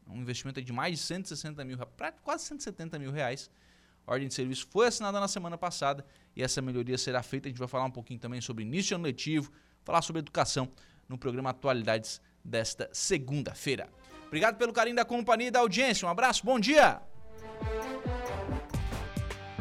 [0.09, 1.79] um investimento de mais de 160 mil,
[2.23, 3.51] quase 170 mil reais.
[4.07, 6.05] A ordem de serviço foi assinada na semana passada
[6.35, 7.49] e essa melhoria será feita.
[7.49, 9.53] A gente vai falar um pouquinho também sobre início ano letivo,
[9.85, 10.69] falar sobre educação
[11.09, 13.89] no programa Atualidades desta segunda-feira.
[14.27, 16.07] Obrigado pelo carinho da companhia e da audiência.
[16.07, 17.01] Um abraço, bom dia!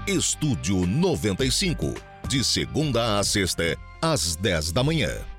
[0.07, 1.93] Estúdio 95,
[2.27, 5.30] de segunda a sexta, às 10 da manhã.